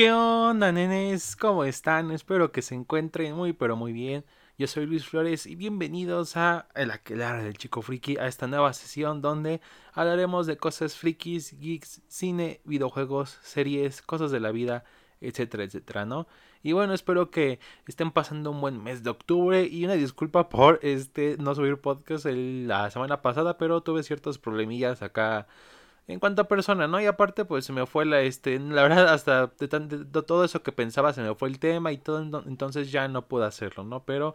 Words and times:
¿Qué 0.00 0.12
onda, 0.12 0.72
nenes? 0.72 1.36
¿Cómo 1.36 1.62
están? 1.64 2.10
Espero 2.10 2.52
que 2.52 2.62
se 2.62 2.74
encuentren 2.74 3.36
muy, 3.36 3.52
pero 3.52 3.76
muy 3.76 3.92
bien. 3.92 4.24
Yo 4.56 4.66
soy 4.66 4.86
Luis 4.86 5.06
Flores 5.06 5.44
y 5.44 5.56
bienvenidos 5.56 6.38
a 6.38 6.68
El 6.74 6.90
Aquelarre 6.90 7.44
del 7.44 7.58
Chico 7.58 7.82
Friki, 7.82 8.16
a 8.16 8.26
esta 8.26 8.46
nueva 8.46 8.72
sesión 8.72 9.20
donde 9.20 9.60
hablaremos 9.92 10.46
de 10.46 10.56
cosas 10.56 10.96
frikis, 10.96 11.54
geeks, 11.60 12.00
cine, 12.08 12.62
videojuegos, 12.64 13.40
series, 13.42 14.00
cosas 14.00 14.30
de 14.30 14.40
la 14.40 14.52
vida, 14.52 14.84
etcétera, 15.20 15.64
etcétera, 15.64 16.06
¿no? 16.06 16.26
Y 16.62 16.72
bueno, 16.72 16.94
espero 16.94 17.30
que 17.30 17.60
estén 17.86 18.10
pasando 18.10 18.52
un 18.52 18.62
buen 18.62 18.82
mes 18.82 19.02
de 19.02 19.10
octubre 19.10 19.66
y 19.66 19.84
una 19.84 19.96
disculpa 19.96 20.48
por 20.48 20.80
este 20.82 21.36
no 21.38 21.54
subir 21.54 21.76
podcast 21.78 22.24
la 22.24 22.90
semana 22.90 23.20
pasada, 23.20 23.58
pero 23.58 23.82
tuve 23.82 24.02
ciertos 24.02 24.38
problemillas 24.38 25.02
acá 25.02 25.46
en 26.06 26.18
cuanto 26.20 26.42
a 26.42 26.48
persona, 26.48 26.88
¿no? 26.88 27.00
Y 27.00 27.06
aparte, 27.06 27.44
pues 27.44 27.64
se 27.64 27.72
me 27.72 27.86
fue 27.86 28.04
la, 28.04 28.20
este, 28.22 28.58
la 28.58 28.82
verdad, 28.82 29.08
hasta 29.12 29.46
de, 29.58 29.68
todo 29.68 30.44
eso 30.44 30.62
que 30.62 30.72
pensaba, 30.72 31.12
se 31.12 31.22
me 31.22 31.34
fue 31.34 31.48
el 31.48 31.58
tema 31.58 31.92
y 31.92 31.98
todo, 31.98 32.42
entonces 32.46 32.90
ya 32.90 33.08
no 33.08 33.26
pude 33.26 33.46
hacerlo, 33.46 33.84
¿no? 33.84 34.04
Pero 34.04 34.34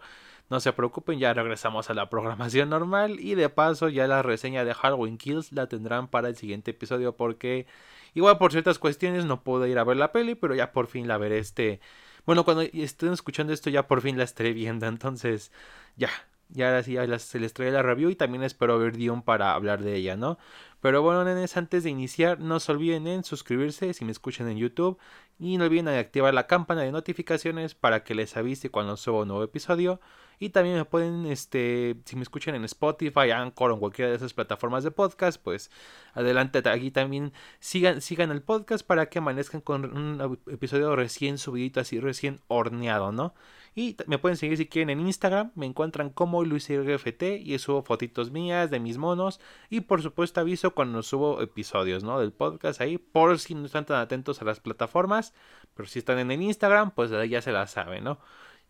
no 0.49 0.59
se 0.59 0.73
preocupen, 0.73 1.19
ya 1.19 1.33
regresamos 1.33 1.89
a 1.89 1.93
la 1.93 2.09
programación 2.09 2.69
normal 2.69 3.19
y 3.19 3.35
de 3.35 3.49
paso 3.49 3.89
ya 3.89 4.07
la 4.07 4.21
reseña 4.21 4.63
de 4.63 4.73
Halloween 4.73 5.17
Kills 5.17 5.51
la 5.51 5.67
tendrán 5.67 6.07
para 6.07 6.29
el 6.29 6.35
siguiente 6.35 6.71
episodio 6.71 7.15
porque 7.15 7.65
igual 8.13 8.37
por 8.37 8.51
ciertas 8.51 8.77
cuestiones 8.79 9.25
no 9.25 9.41
pude 9.43 9.69
ir 9.69 9.79
a 9.79 9.83
ver 9.83 9.97
la 9.97 10.11
peli, 10.11 10.35
pero 10.35 10.55
ya 10.55 10.71
por 10.71 10.87
fin 10.87 11.07
la 11.07 11.17
veré 11.17 11.39
este... 11.39 11.79
Bueno, 12.25 12.43
cuando 12.43 12.63
estén 12.63 13.13
escuchando 13.13 13.53
esto 13.53 13.69
ya 13.69 13.87
por 13.87 14.01
fin 14.01 14.17
la 14.17 14.23
estaré 14.23 14.53
viendo, 14.53 14.87
entonces 14.87 15.51
ya, 15.95 16.09
ya 16.49 16.69
ahora 16.69 16.83
sí 16.83 16.97
se 17.19 17.39
les 17.39 17.53
trae 17.53 17.71
la 17.71 17.83
review 17.83 18.09
y 18.09 18.15
también 18.15 18.43
espero 18.43 18.79
ver 18.79 18.97
Dion 18.97 19.21
para 19.21 19.53
hablar 19.53 19.83
de 19.83 19.95
ella, 19.95 20.15
¿no? 20.15 20.39
Pero 20.85 21.01
bueno, 21.01 21.23
nenes, 21.23 21.57
antes 21.57 21.83
de 21.83 21.89
iniciar, 21.89 22.39
no 22.39 22.59
se 22.59 22.71
olviden 22.71 23.07
en 23.07 23.23
suscribirse 23.23 23.91
si 23.95 24.05
me 24.05 24.11
escuchan 24.11 24.47
en 24.49 24.59
YouTube 24.59 24.99
y 25.39 25.57
no 25.57 25.65
olviden 25.65 25.87
activar 25.87 26.31
la 26.35 26.45
campana 26.45 26.83
de 26.83 26.91
notificaciones 26.91 27.73
para 27.73 28.03
que 28.03 28.13
les 28.13 28.37
avise 28.37 28.69
cuando 28.69 28.95
suba 28.95 29.23
un 29.23 29.29
nuevo 29.29 29.43
episodio. 29.43 29.99
Y 30.37 30.49
también 30.49 30.75
me 30.75 30.85
pueden, 30.85 31.25
este, 31.25 31.95
si 32.05 32.15
me 32.15 32.21
escuchan 32.21 32.53
en 32.53 32.65
Spotify, 32.65 33.31
Anchor 33.31 33.71
o 33.71 33.73
en 33.73 33.79
cualquiera 33.79 34.11
de 34.11 34.17
esas 34.17 34.35
plataformas 34.35 34.83
de 34.83 34.91
podcast, 34.91 35.41
pues 35.41 35.71
adelante 36.13 36.61
aquí 36.69 36.91
también 36.91 37.33
sigan, 37.59 37.99
sigan 37.99 38.29
el 38.29 38.43
podcast 38.43 38.85
para 38.85 39.09
que 39.09 39.17
amanezcan 39.17 39.61
con 39.61 39.85
un 39.85 40.39
episodio 40.51 40.95
recién 40.95 41.39
subidito, 41.39 41.79
así 41.79 41.99
recién 41.99 42.41
horneado, 42.47 43.11
¿no? 43.11 43.33
Y 43.77 43.97
me 44.07 44.17
pueden 44.17 44.37
seguir 44.37 44.55
si 44.55 44.67
quieren 44.67 44.89
en 44.89 45.05
Instagram, 45.05 45.51
me 45.55 45.65
encuentran 45.65 46.09
como 46.09 46.45
LuisRFT 46.45 47.23
y 47.41 47.59
subo 47.59 47.83
fotitos 47.83 48.31
mías 48.31 48.71
de 48.71 48.79
mis 48.79 48.97
monos 48.97 49.41
y 49.69 49.81
por 49.81 50.01
supuesto 50.01 50.39
aviso 50.39 50.73
cuando 50.73 51.03
subo 51.03 51.41
episodios, 51.41 52.01
¿no? 52.01 52.17
Del 52.17 52.31
podcast 52.31 52.79
ahí, 52.79 52.97
por 52.97 53.37
si 53.37 53.53
no 53.53 53.65
están 53.65 53.85
tan 53.85 53.99
atentos 53.99 54.41
a 54.41 54.45
las 54.45 54.61
plataformas, 54.61 55.33
pero 55.73 55.89
si 55.89 55.99
están 55.99 56.19
en 56.19 56.31
el 56.31 56.41
Instagram, 56.41 56.91
pues 56.91 57.11
ya 57.29 57.41
se 57.41 57.51
la 57.51 57.67
saben, 57.67 58.05
¿no? 58.05 58.17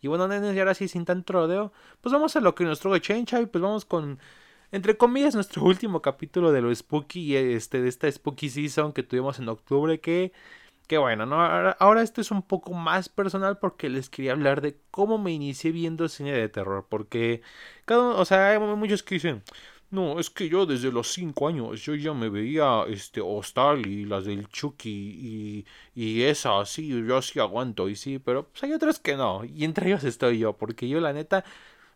Y 0.01 0.07
bueno, 0.07 0.27
nenes, 0.27 0.55
y 0.55 0.59
ahora 0.59 0.73
sí, 0.73 0.87
sin 0.87 1.05
tanto 1.05 1.33
rodeo, 1.33 1.71
pues 2.01 2.11
vamos 2.11 2.35
a 2.35 2.39
lo 2.41 2.55
que 2.55 2.63
nos 2.63 2.79
trae 2.79 2.99
Chencha 2.99 3.39
y 3.41 3.45
pues 3.45 3.61
vamos 3.61 3.85
con, 3.85 4.19
entre 4.71 4.97
comillas, 4.97 5.35
nuestro 5.35 5.63
último 5.63 6.01
capítulo 6.01 6.51
de 6.51 6.61
lo 6.61 6.73
spooky, 6.73 7.35
este, 7.35 7.81
de 7.81 7.89
esta 7.89 8.11
spooky 8.11 8.49
season 8.49 8.91
que 8.91 9.03
tuvimos 9.03 9.37
en 9.37 9.49
octubre, 9.49 9.99
que, 9.99 10.33
que 10.85 10.97
bueno, 10.97 11.25
¿no? 11.25 11.41
Ahora, 11.43 11.71
ahora 11.79 12.01
esto 12.01 12.21
es 12.21 12.31
un 12.31 12.41
poco 12.41 12.73
más 12.73 13.09
personal 13.09 13.57
porque 13.59 13.89
les 13.89 14.09
quería 14.09 14.33
hablar 14.33 14.61
de 14.61 14.79
cómo 14.91 15.17
me 15.17 15.31
inicié 15.31 15.71
viendo 15.71 16.07
cine 16.09 16.31
de 16.31 16.49
terror, 16.49 16.85
porque 16.89 17.41
cada 17.85 18.01
uno, 18.01 18.19
o 18.19 18.25
sea, 18.25 18.49
hay 18.49 18.59
muchos 18.59 19.03
que 19.03 19.15
dicen, 19.15 19.43
no, 19.91 20.19
es 20.19 20.29
que 20.29 20.49
yo 20.49 20.65
desde 20.65 20.91
los 20.91 21.13
cinco 21.13 21.47
años 21.47 21.81
yo 21.83 21.95
ya 21.95 22.13
me 22.13 22.29
veía 22.29 22.83
este 22.87 23.21
Hostal 23.21 23.85
y 23.85 24.05
las 24.05 24.25
del 24.25 24.47
Chucky 24.49 24.89
y, 24.89 25.65
y 25.95 26.23
esa 26.23 26.59
así, 26.59 26.89
yo 26.89 27.21
sí 27.21 27.39
aguanto 27.39 27.87
y 27.89 27.95
sí, 27.95 28.19
pero 28.19 28.47
pues 28.49 28.63
hay 28.63 28.73
otras 28.73 28.99
que 28.99 29.15
no, 29.15 29.43
y 29.45 29.63
entre 29.63 29.87
ellos 29.87 30.03
estoy 30.03 30.39
yo, 30.39 30.53
porque 30.53 30.89
yo 30.89 30.99
la 30.99 31.13
neta, 31.13 31.45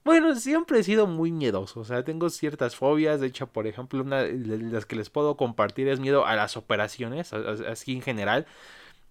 bueno, 0.06 0.34
siempre 0.36 0.80
he 0.80 0.84
sido 0.84 1.08
muy 1.08 1.32
miedoso, 1.32 1.82
o 1.82 1.86
sea, 1.86 2.04
tengo 2.04 2.30
ciertas 2.30 2.76
fobias, 2.76 3.20
de 3.20 3.28
hecho, 3.28 3.48
por 3.48 3.68
ejemplo, 3.68 4.02
una 4.02 4.24
de 4.24 4.58
las 4.60 4.86
que 4.86 4.96
les 4.96 5.10
puedo 5.10 5.36
compartir 5.38 5.88
es 5.90 6.00
miedo 6.00 6.26
a 6.26 6.36
las 6.36 6.58
operaciones, 6.58 7.34
así 7.34 7.94
en 7.94 8.02
general, 8.02 8.48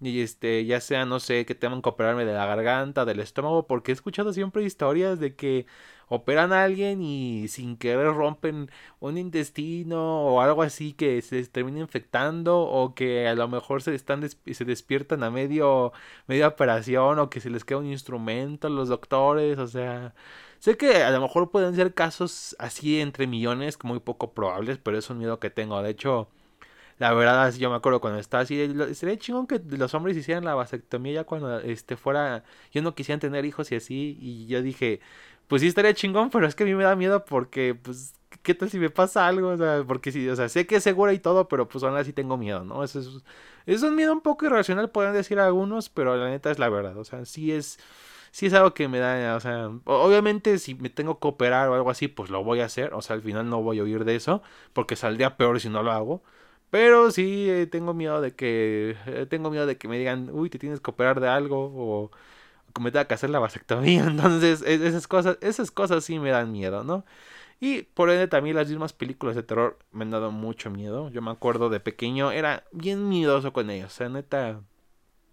y 0.00 0.20
este, 0.20 0.64
ya 0.64 0.80
sea, 0.80 1.04
no 1.06 1.20
sé, 1.20 1.44
que 1.46 1.54
tengan 1.54 1.82
que 1.82 1.88
operarme 1.88 2.24
de 2.24 2.34
la 2.34 2.46
garganta, 2.46 3.04
del 3.04 3.20
estómago, 3.20 3.66
porque 3.66 3.92
he 3.92 3.94
escuchado 3.94 4.32
siempre 4.32 4.62
historias 4.64 5.18
de 5.20 5.34
que 5.34 5.66
operan 6.08 6.52
a 6.52 6.64
alguien 6.64 7.02
y 7.02 7.48
sin 7.48 7.76
querer 7.76 8.14
rompen 8.14 8.70
un 9.00 9.18
intestino 9.18 10.22
o 10.24 10.40
algo 10.40 10.62
así 10.62 10.92
que 10.94 11.20
se 11.22 11.44
termina 11.46 11.80
infectando 11.80 12.60
o 12.60 12.94
que 12.94 13.28
a 13.28 13.34
lo 13.34 13.48
mejor 13.48 13.82
se 13.82 13.94
están 13.94 14.26
se 14.28 14.64
despiertan 14.64 15.22
a 15.22 15.30
medio 15.30 15.92
media 16.26 16.48
operación 16.48 17.18
o 17.18 17.30
que 17.30 17.40
se 17.40 17.50
les 17.50 17.64
queda 17.64 17.78
un 17.78 17.86
instrumento 17.86 18.68
los 18.68 18.88
doctores, 18.88 19.58
o 19.58 19.66
sea, 19.66 20.14
sé 20.58 20.76
que 20.76 21.02
a 21.02 21.10
lo 21.10 21.20
mejor 21.20 21.50
pueden 21.50 21.74
ser 21.74 21.94
casos 21.94 22.56
así 22.58 23.00
entre 23.00 23.26
millones 23.26 23.78
muy 23.82 24.00
poco 24.00 24.32
probables, 24.32 24.78
pero 24.78 24.98
es 24.98 25.10
un 25.10 25.18
miedo 25.18 25.38
que 25.40 25.50
tengo. 25.50 25.82
De 25.82 25.90
hecho, 25.90 26.28
la 26.98 27.12
verdad, 27.14 27.52
yo 27.54 27.70
me 27.70 27.76
acuerdo 27.76 28.00
cuando 28.00 28.18
estaba 28.18 28.42
así, 28.42 28.56
sería 28.94 29.18
chingón 29.18 29.46
que 29.46 29.60
los 29.70 29.94
hombres 29.94 30.16
hicieran 30.16 30.44
la 30.44 30.54
vasectomía 30.54 31.12
ya 31.14 31.24
cuando 31.24 31.60
este 31.60 31.96
fuera, 31.96 32.44
yo 32.72 32.82
no 32.82 32.94
quisieran 32.94 33.20
tener 33.20 33.44
hijos 33.44 33.70
y 33.72 33.76
así, 33.76 34.18
y 34.20 34.46
yo 34.46 34.62
dije, 34.62 35.00
pues 35.46 35.62
sí 35.62 35.68
estaría 35.68 35.94
chingón, 35.94 36.30
pero 36.30 36.46
es 36.46 36.54
que 36.54 36.64
a 36.64 36.66
mí 36.66 36.74
me 36.74 36.84
da 36.84 36.96
miedo 36.96 37.24
porque, 37.24 37.74
pues, 37.74 38.14
¿qué 38.42 38.54
tal 38.54 38.70
si 38.70 38.78
me 38.78 38.90
pasa 38.90 39.26
algo? 39.26 39.48
O 39.50 39.56
sea, 39.56 39.84
porque 39.86 40.12
sí, 40.12 40.28
o 40.28 40.36
sea, 40.36 40.48
sé 40.48 40.66
que 40.66 40.76
es 40.76 40.82
segura 40.84 41.12
y 41.12 41.18
todo, 41.20 41.48
pero 41.48 41.68
pues 41.68 41.84
aún 41.84 41.96
así 41.96 42.12
tengo 42.12 42.36
miedo, 42.36 42.64
¿no? 42.64 42.82
Eso 42.84 43.00
es, 43.00 43.08
es 43.66 43.82
un 43.82 43.94
miedo 43.96 44.12
un 44.12 44.20
poco 44.20 44.46
irracional, 44.46 44.90
pueden 44.90 45.12
decir 45.14 45.38
algunos, 45.40 45.88
pero 45.88 46.16
la 46.16 46.28
neta 46.30 46.50
es 46.50 46.58
la 46.58 46.68
verdad, 46.68 46.96
o 46.98 47.04
sea, 47.04 47.24
sí 47.24 47.52
es, 47.52 47.78
sí 48.30 48.46
es 48.46 48.54
algo 48.54 48.74
que 48.74 48.88
me 48.88 48.98
da, 48.98 49.36
o 49.36 49.40
sea, 49.40 49.70
obviamente 49.84 50.58
si 50.58 50.74
me 50.74 50.90
tengo 50.90 51.18
que 51.20 51.28
operar 51.28 51.68
o 51.68 51.74
algo 51.74 51.90
así, 51.90 52.08
pues 52.08 52.30
lo 52.30 52.44
voy 52.44 52.60
a 52.60 52.66
hacer, 52.66 52.92
o 52.94 53.02
sea, 53.02 53.14
al 53.16 53.22
final 53.22 53.48
no 53.48 53.62
voy 53.62 53.78
a 53.80 53.82
huir 53.84 54.04
de 54.04 54.16
eso, 54.16 54.42
porque 54.72 54.96
saldría 54.96 55.36
peor 55.36 55.60
si 55.60 55.68
no 55.68 55.82
lo 55.82 55.92
hago. 55.92 56.22
Pero 56.70 57.10
sí 57.10 57.48
eh, 57.50 57.66
tengo 57.66 57.94
miedo 57.94 58.20
de 58.20 58.34
que 58.34 58.96
eh, 59.06 59.26
tengo 59.28 59.50
miedo 59.50 59.66
de 59.66 59.78
que 59.78 59.88
me 59.88 59.98
digan, 59.98 60.30
"Uy, 60.32 60.50
te 60.50 60.58
tienes 60.58 60.80
que 60.80 60.90
operar 60.90 61.20
de 61.20 61.28
algo" 61.28 61.72
o 61.74 62.10
me 62.80 62.90
tenga 62.92 63.06
que 63.06 63.14
hacer 63.14 63.30
la 63.30 63.38
vasectomía. 63.40 64.04
Entonces, 64.08 64.62
esas 64.62 65.08
cosas, 65.08 65.38
esas 65.40 65.70
cosas 65.70 66.04
sí 66.04 66.18
me 66.18 66.30
dan 66.30 66.52
miedo, 66.52 66.84
¿no? 66.84 67.04
Y 67.60 67.82
por 67.84 68.10
ende 68.10 68.28
también 68.28 68.56
las 68.56 68.68
mismas 68.70 68.92
películas 68.94 69.36
de 69.36 69.42
terror 69.44 69.78
me 69.92 70.04
han 70.04 70.10
dado 70.12 70.30
mucho 70.32 70.70
miedo. 70.70 71.10
Yo 71.10 71.22
me 71.22 71.30
acuerdo 71.32 71.70
de 71.70 71.80
pequeño, 71.80 72.32
era 72.32 72.64
bien 72.72 73.08
miedoso 73.08 73.52
con 73.52 73.70
ellos. 73.70 73.92
O 73.92 73.96
sea, 73.96 74.08
neta. 74.10 74.62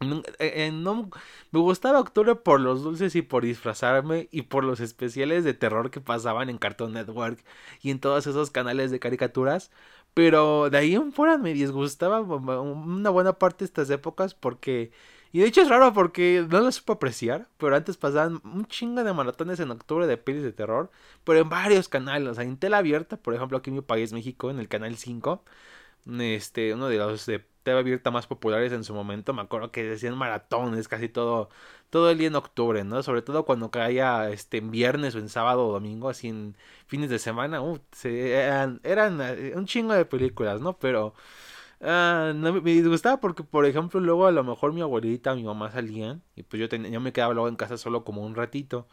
No, 0.01 0.17
eh, 0.39 0.67
eh, 0.67 0.71
me 0.71 1.59
gustaba 1.59 1.99
octubre 1.99 2.35
por 2.35 2.59
los 2.59 2.83
dulces 2.83 3.15
y 3.15 3.21
por 3.21 3.43
disfrazarme 3.43 4.27
y 4.31 4.43
por 4.43 4.63
los 4.63 4.79
especiales 4.79 5.43
de 5.43 5.53
terror 5.53 5.89
que 5.89 6.01
pasaban 6.01 6.49
en 6.49 6.57
Cartoon 6.57 6.93
Network 6.93 7.43
y 7.81 7.91
en 7.91 7.99
todos 7.99 8.27
esos 8.27 8.51
canales 8.51 8.91
de 8.91 8.99
caricaturas. 8.99 9.71
Pero 10.13 10.69
de 10.69 10.77
ahí 10.77 10.95
en 10.95 11.11
fuera 11.13 11.37
me 11.37 11.53
disgustaba 11.53 12.21
una 12.21 13.09
buena 13.09 13.33
parte 13.39 13.59
de 13.59 13.65
estas 13.65 13.89
épocas 13.89 14.33
porque 14.33 14.91
y 15.31 15.39
de 15.39 15.47
hecho 15.47 15.61
es 15.61 15.67
raro 15.69 15.91
porque 15.93 16.45
no 16.49 16.61
lo 16.61 16.71
supo 16.71 16.93
apreciar, 16.93 17.49
pero 17.57 17.75
antes 17.75 17.97
pasaban 17.97 18.39
un 18.45 18.65
chingo 18.67 19.03
de 19.03 19.11
maratones 19.11 19.59
en 19.59 19.69
octubre 19.69 20.07
de 20.07 20.15
pelis 20.17 20.43
de 20.43 20.53
terror, 20.53 20.91
pero 21.25 21.39
en 21.39 21.49
varios 21.49 21.89
canales, 21.89 22.29
o 22.29 22.33
sea, 22.35 22.45
en 22.45 22.55
tela 22.57 22.77
abierta, 22.77 23.17
por 23.17 23.33
ejemplo, 23.35 23.57
aquí 23.57 23.69
en 23.69 23.75
mi 23.75 23.81
país, 23.81 24.13
México, 24.13 24.49
en 24.49 24.59
el 24.59 24.69
canal 24.69 24.95
5, 24.95 25.43
este, 26.19 26.73
uno 26.73 26.87
de 26.87 26.97
los 26.97 27.25
de 27.25 27.45
tela 27.65 27.79
abierta 27.79 28.11
más 28.11 28.27
populares 28.27 28.71
en 28.73 28.85
su 28.85 28.93
momento, 28.93 29.33
me 29.33 29.41
acuerdo 29.41 29.71
que 29.73 29.83
decían 29.83 30.17
maratones 30.17 30.87
casi 30.87 31.09
todo, 31.09 31.49
todo 31.89 32.09
el 32.11 32.17
día 32.19 32.27
en 32.29 32.35
octubre, 32.35 32.85
¿no? 32.85 33.03
Sobre 33.03 33.21
todo 33.23 33.45
cuando 33.45 33.71
caía 33.71 34.29
este, 34.29 34.57
en 34.59 34.71
viernes 34.71 35.15
o 35.15 35.19
en 35.19 35.29
sábado 35.29 35.67
o 35.67 35.73
domingo, 35.73 36.09
así 36.09 36.29
en 36.29 36.55
fines 36.87 37.09
de 37.09 37.19
semana, 37.19 37.61
uh, 37.61 37.79
eran, 38.05 38.79
eran 38.83 39.19
eh, 39.21 39.53
un 39.55 39.65
chingo 39.65 39.93
de 39.93 40.05
películas, 40.05 40.61
¿no? 40.61 40.77
Pero 40.79 41.13
Ah, 41.81 42.33
no, 42.35 42.53
me 42.53 42.71
disgustaba 42.71 43.19
porque, 43.19 43.43
por 43.43 43.65
ejemplo, 43.65 43.99
luego 43.99 44.25
a 44.27 44.31
lo 44.31 44.43
mejor 44.43 44.73
mi 44.73 44.81
abuelita, 44.81 45.35
mi 45.35 45.43
mamá 45.43 45.71
salían 45.71 46.23
y 46.35 46.43
pues 46.43 46.59
yo, 46.59 46.69
tenía, 46.69 46.89
yo 46.89 47.01
me 47.01 47.11
quedaba 47.13 47.33
luego 47.33 47.49
en 47.49 47.55
casa 47.55 47.77
solo 47.77 48.03
como 48.03 48.23
un 48.23 48.35
ratito. 48.35 48.87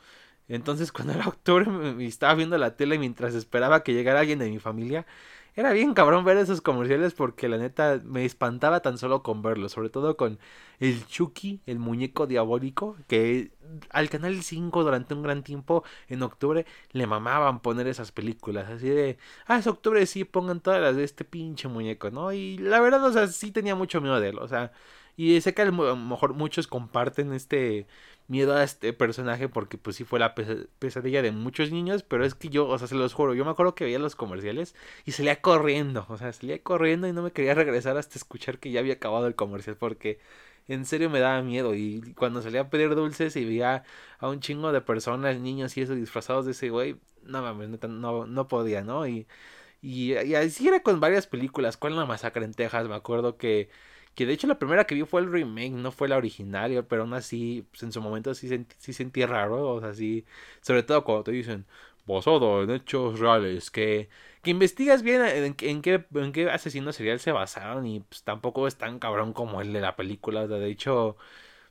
Entonces 0.49 0.93
cuando 0.93 1.15
era 1.15 1.29
octubre 1.29 1.67
me, 1.67 2.07
estaba 2.07 2.35
viendo 2.35 2.59
la 2.59 2.77
tele 2.77 2.99
mientras 2.99 3.35
esperaba 3.35 3.83
que 3.85 3.95
llegara 3.95 4.21
alguien 4.21 4.39
de 4.41 4.51
mi 4.51 4.59
familia, 4.59 5.07
era 5.55 5.73
bien 5.73 5.95
cabrón 5.95 6.25
ver 6.25 6.39
esos 6.39 6.61
comerciales 6.61 7.13
porque 7.15 7.49
la 7.49 7.59
neta 7.59 8.01
me 8.05 8.25
espantaba 8.25 8.81
tan 8.81 8.97
solo 8.99 9.23
con 9.23 9.43
verlos, 9.43 9.73
sobre 9.73 9.91
todo 9.91 10.17
con 10.17 10.39
el 10.81 11.07
Chucky, 11.07 11.61
el 11.67 11.79
muñeco 11.79 12.27
diabólico, 12.27 12.97
que 13.07 13.53
al 13.91 14.09
Canal 14.09 14.43
5 14.43 14.83
durante 14.83 15.15
un 15.15 15.23
gran 15.23 15.43
tiempo 15.43 15.85
en 16.09 16.23
octubre 16.23 16.67
le 16.93 17.07
mamaban 17.07 17.61
poner 17.61 17.87
esas 17.87 18.13
películas, 18.13 18.71
así 18.71 18.89
de, 18.89 19.19
ah, 19.47 19.59
es 19.59 19.67
octubre, 19.67 20.05
sí, 20.07 20.25
pongan 20.25 20.61
todas 20.61 20.81
las 20.81 20.97
de 20.97 21.05
este 21.05 21.25
pinche 21.25 21.69
muñeco, 21.69 22.11
¿no? 22.11 22.33
Y 22.33 22.59
la 22.59 22.81
verdad, 22.81 23.05
o 23.05 23.13
sea, 23.13 23.27
sí 23.29 23.53
tenía 23.53 23.75
mucho 23.75 24.01
miedo 24.01 24.21
de 24.21 24.31
él, 24.31 24.39
o 24.39 24.49
sea, 24.49 24.73
y 25.17 25.41
sé 25.43 25.55
que 25.55 25.63
a 25.63 25.67
lo 25.67 25.97
mejor 25.97 26.35
muchos 26.35 26.67
comparten 26.67 27.33
este 27.33 27.87
miedo 28.33 28.57
a 28.57 28.65
este 28.65 28.93
personaje 28.95 29.49
porque 29.49 29.79
pues 29.79 29.97
sí 29.97 30.05
fue 30.05 30.19
la 30.19 30.35
pesadilla 30.35 31.23
de 31.23 31.33
muchos 31.33 31.71
niños, 31.71 32.03
pero 32.03 32.25
es 32.25 32.35
que 32.35 32.49
yo, 32.49 32.67
o 32.67 32.79
sea, 32.79 32.89
se 32.89 32.95
los 32.95 33.13
juro, 33.13 33.35
yo 33.35 33.45
me 33.45 33.51
acuerdo 33.51 33.75
que 33.75 33.85
veía 33.85 33.99
los 33.99 34.17
comerciales 34.17 34.75
y 35.05 35.13
salía 35.13 35.41
corriendo, 35.43 36.07
o 36.09 36.17
sea, 36.17 36.33
salía 36.33 36.63
corriendo 36.63 37.07
y 37.07 37.13
no 37.13 37.23
me 37.23 37.33
quería 37.33 37.55
regresar 37.55 37.99
hasta 37.99 38.19
escuchar 38.19 38.59
que 38.59 38.71
ya 38.71 38.81
había 38.81 38.95
acabado 38.95 39.27
el 39.27 39.35
comercial 39.35 39.77
porque 39.77 40.19
en 40.69 40.87
serio 40.87 41.11
me 41.11 41.21
daba 41.21 41.43
miedo. 41.43 41.75
Y 41.75 42.15
cuando 42.17 42.43
salía 42.43 42.63
a 42.63 42.71
pedir 42.71 42.95
dulces 42.95 43.37
y 43.37 43.45
veía 43.45 43.85
a 44.19 44.29
un 44.29 44.41
chingo 44.41 44.73
de 44.73 44.81
personas, 44.81 45.39
niños 45.39 45.77
y 45.77 45.83
eso 45.83 45.95
disfrazados 45.95 46.47
de 46.47 46.53
ese 46.53 46.71
güey, 46.71 46.97
no 47.25 47.43
mames, 47.43 47.69
no, 47.89 48.27
no 48.27 48.49
podía, 48.49 48.83
¿no? 48.83 49.07
Y, 49.07 49.27
y, 49.83 50.15
así 50.15 50.69
era 50.69 50.83
con 50.83 51.01
varias 51.01 51.27
películas. 51.27 51.77
¿Cuál 51.77 51.97
la 51.97 52.07
masacre 52.07 52.45
en 52.45 52.55
Texas? 52.55 52.89
Me 52.89 52.95
acuerdo 52.95 53.37
que, 53.37 53.71
que 54.15 54.27
de 54.27 54.33
hecho 54.35 54.47
la 54.47 54.59
primera 54.59 54.85
que 54.87 54.95
vi 54.95 55.03
fue 55.05 55.21
el 55.21 55.31
remake, 55.33 55.73
no 55.73 55.93
fue 55.93 56.09
la 56.09 56.17
original, 56.17 56.85
pero 56.87 57.03
aún 57.03 57.15
así, 57.15 57.67
pues, 57.71 57.83
en 57.83 57.93
su 57.93 58.01
momento 58.01 58.35
sí, 58.35 58.49
sentí, 58.49 58.77
sí 58.79 58.93
sentí 58.93 59.25
raro, 59.25 59.69
o 59.75 59.81
sea, 59.81 59.95
sí, 59.95 60.25
sobre 60.61 60.83
todo 60.83 61.05
cuando 61.05 61.25
te 61.25 61.33
dicen, 61.33 61.67
basado 62.07 62.63
en 62.63 62.71
hechos 62.71 63.19
reales, 63.21 63.71
que, 63.71 64.09
que 64.43 64.51
investigas 64.51 65.03
bien 65.03 65.23
en, 65.25 65.57
en, 65.61 65.83
qué, 65.83 66.05
en 66.15 66.33
qué 66.33 66.51
asesino 66.51 66.93
serial 66.93 67.21
se 67.21 67.33
basaron 67.33 67.87
y 67.87 68.01
pues, 68.01 68.23
tampoco 68.25 68.67
es 68.67 68.77
tan 68.77 68.99
cabrón 68.99 69.33
como 69.33 69.61
el 69.61 69.73
de 69.73 69.81
la 69.81 69.97
película, 69.97 70.47
de 70.47 70.69
hecho, 70.71 71.17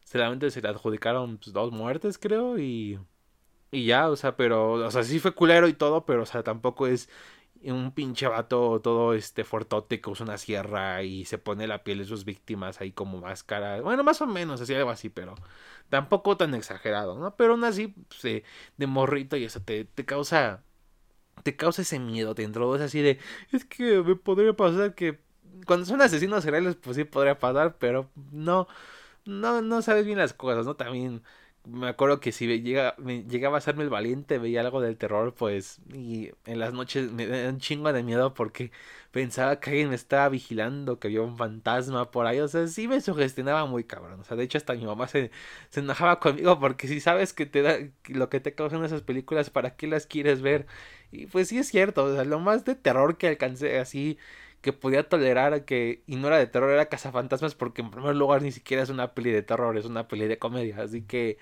solamente 0.05 0.51
se 0.51 0.61
le 0.61 0.69
adjudicaron 0.69 1.37
pues, 1.37 1.53
dos 1.53 1.71
muertes, 1.71 2.17
creo, 2.17 2.59
y... 2.59 2.99
Y 3.71 3.85
ya, 3.85 4.09
o 4.09 4.15
sea, 4.17 4.35
pero, 4.35 4.73
o 4.73 4.91
sea, 4.91 5.03
sí 5.03 5.19
fue 5.19 5.33
culero 5.33 5.67
y 5.67 5.73
todo, 5.73 6.05
pero, 6.05 6.23
o 6.23 6.25
sea, 6.25 6.43
tampoco 6.43 6.87
es 6.87 7.09
un 7.65 7.91
pinche 7.93 8.27
vato 8.27 8.79
todo 8.81 9.13
este 9.13 9.43
fortote 9.43 10.01
que 10.01 10.09
usa 10.09 10.25
una 10.25 10.37
sierra 10.37 11.03
y 11.03 11.25
se 11.25 11.37
pone 11.37 11.67
la 11.67 11.83
piel 11.83 11.99
de 11.99 12.05
sus 12.05 12.25
víctimas 12.25 12.81
ahí 12.81 12.91
como 12.91 13.19
máscara. 13.19 13.81
Bueno, 13.81 14.03
más 14.03 14.21
o 14.21 14.27
menos, 14.27 14.61
así 14.61 14.73
algo 14.73 14.89
así, 14.89 15.09
pero 15.09 15.35
tampoco 15.89 16.37
tan 16.37 16.53
exagerado, 16.55 17.17
¿no? 17.19 17.35
Pero 17.35 17.53
aún 17.53 17.63
así, 17.63 17.87
pues, 17.87 18.43
de 18.77 18.87
morrito 18.87 19.37
y 19.37 19.45
eso 19.45 19.61
te, 19.61 19.85
te 19.85 20.05
causa. 20.05 20.63
Te 21.43 21.55
causa 21.55 21.81
ese 21.81 21.99
miedo, 21.99 22.35
te 22.35 22.43
introduce 22.43 22.83
así 22.83 23.01
de. 23.01 23.19
Es 23.51 23.65
que 23.65 24.01
me 24.03 24.15
podría 24.15 24.53
pasar 24.53 24.95
que. 24.95 25.19
Cuando 25.67 25.85
son 25.85 26.01
asesinos 26.01 26.43
seriales, 26.43 26.75
pues 26.75 26.95
sí 26.97 27.03
podría 27.03 27.39
pasar, 27.39 27.77
pero 27.77 28.09
no. 28.31 28.67
No, 29.25 29.61
no 29.61 29.81
sabes 29.81 30.05
bien 30.05 30.17
las 30.19 30.33
cosas, 30.33 30.65
¿no? 30.65 30.75
También 30.75 31.23
me 31.65 31.87
acuerdo 31.87 32.19
que 32.19 32.31
si 32.31 32.47
llega, 32.61 32.95
llegaba 32.97 33.59
a 33.59 33.61
serme 33.61 33.83
el 33.83 33.89
valiente, 33.89 34.39
veía 34.39 34.61
algo 34.61 34.81
del 34.81 34.97
terror, 34.97 35.33
pues, 35.35 35.79
y 35.93 36.31
en 36.45 36.59
las 36.59 36.73
noches 36.73 37.11
me 37.11 37.27
da 37.27 37.49
un 37.49 37.59
chingo 37.59 37.93
de 37.93 38.03
miedo 38.03 38.33
porque 38.33 38.71
pensaba 39.11 39.59
que 39.59 39.69
alguien 39.71 39.89
me 39.89 39.95
estaba 39.95 40.27
vigilando, 40.29 40.99
que 40.99 41.07
había 41.07 41.21
un 41.21 41.37
fantasma 41.37 42.09
por 42.11 42.25
ahí, 42.25 42.39
o 42.39 42.47
sea, 42.47 42.67
sí 42.67 42.87
me 42.87 42.99
sugestionaba 43.01 43.65
muy 43.65 43.83
cabrón, 43.83 44.19
o 44.21 44.23
sea, 44.23 44.37
de 44.37 44.43
hecho 44.43 44.57
hasta 44.57 44.73
mi 44.73 44.85
mamá 44.85 45.07
se, 45.07 45.31
se 45.69 45.81
enojaba 45.81 46.19
conmigo 46.19 46.59
porque 46.59 46.87
si 46.87 46.99
sabes 46.99 47.33
que 47.33 47.45
te 47.45 47.61
da, 47.61 47.77
lo 48.07 48.29
que 48.29 48.39
te 48.39 48.55
causan 48.55 48.83
esas 48.83 49.01
películas, 49.03 49.49
¿para 49.49 49.75
qué 49.75 49.87
las 49.87 50.07
quieres 50.07 50.41
ver? 50.41 50.65
Y 51.11 51.27
pues 51.27 51.49
sí 51.49 51.57
es 51.59 51.67
cierto, 51.67 52.05
o 52.05 52.13
sea, 52.15 52.23
lo 52.23 52.39
más 52.39 52.65
de 52.65 52.75
terror 52.75 53.17
que 53.17 53.27
alcancé 53.27 53.79
así 53.79 54.17
que 54.61 54.73
podía 54.73 55.07
tolerar 55.09 55.65
que 55.65 56.03
y 56.07 56.15
no 56.17 56.27
era 56.27 56.37
de 56.37 56.47
terror, 56.47 56.71
era 56.71 56.87
Cazafantasmas 56.87 57.55
porque 57.55 57.81
en 57.81 57.91
primer 57.91 58.15
lugar 58.15 58.41
ni 58.41 58.51
siquiera 58.51 58.83
es 58.83 58.89
una 58.89 59.13
peli 59.13 59.31
de 59.31 59.43
terror, 59.43 59.77
es 59.77 59.85
una 59.85 60.07
peli 60.07 60.27
de 60.27 60.39
comedia, 60.39 60.81
así 60.81 61.03
que 61.03 61.37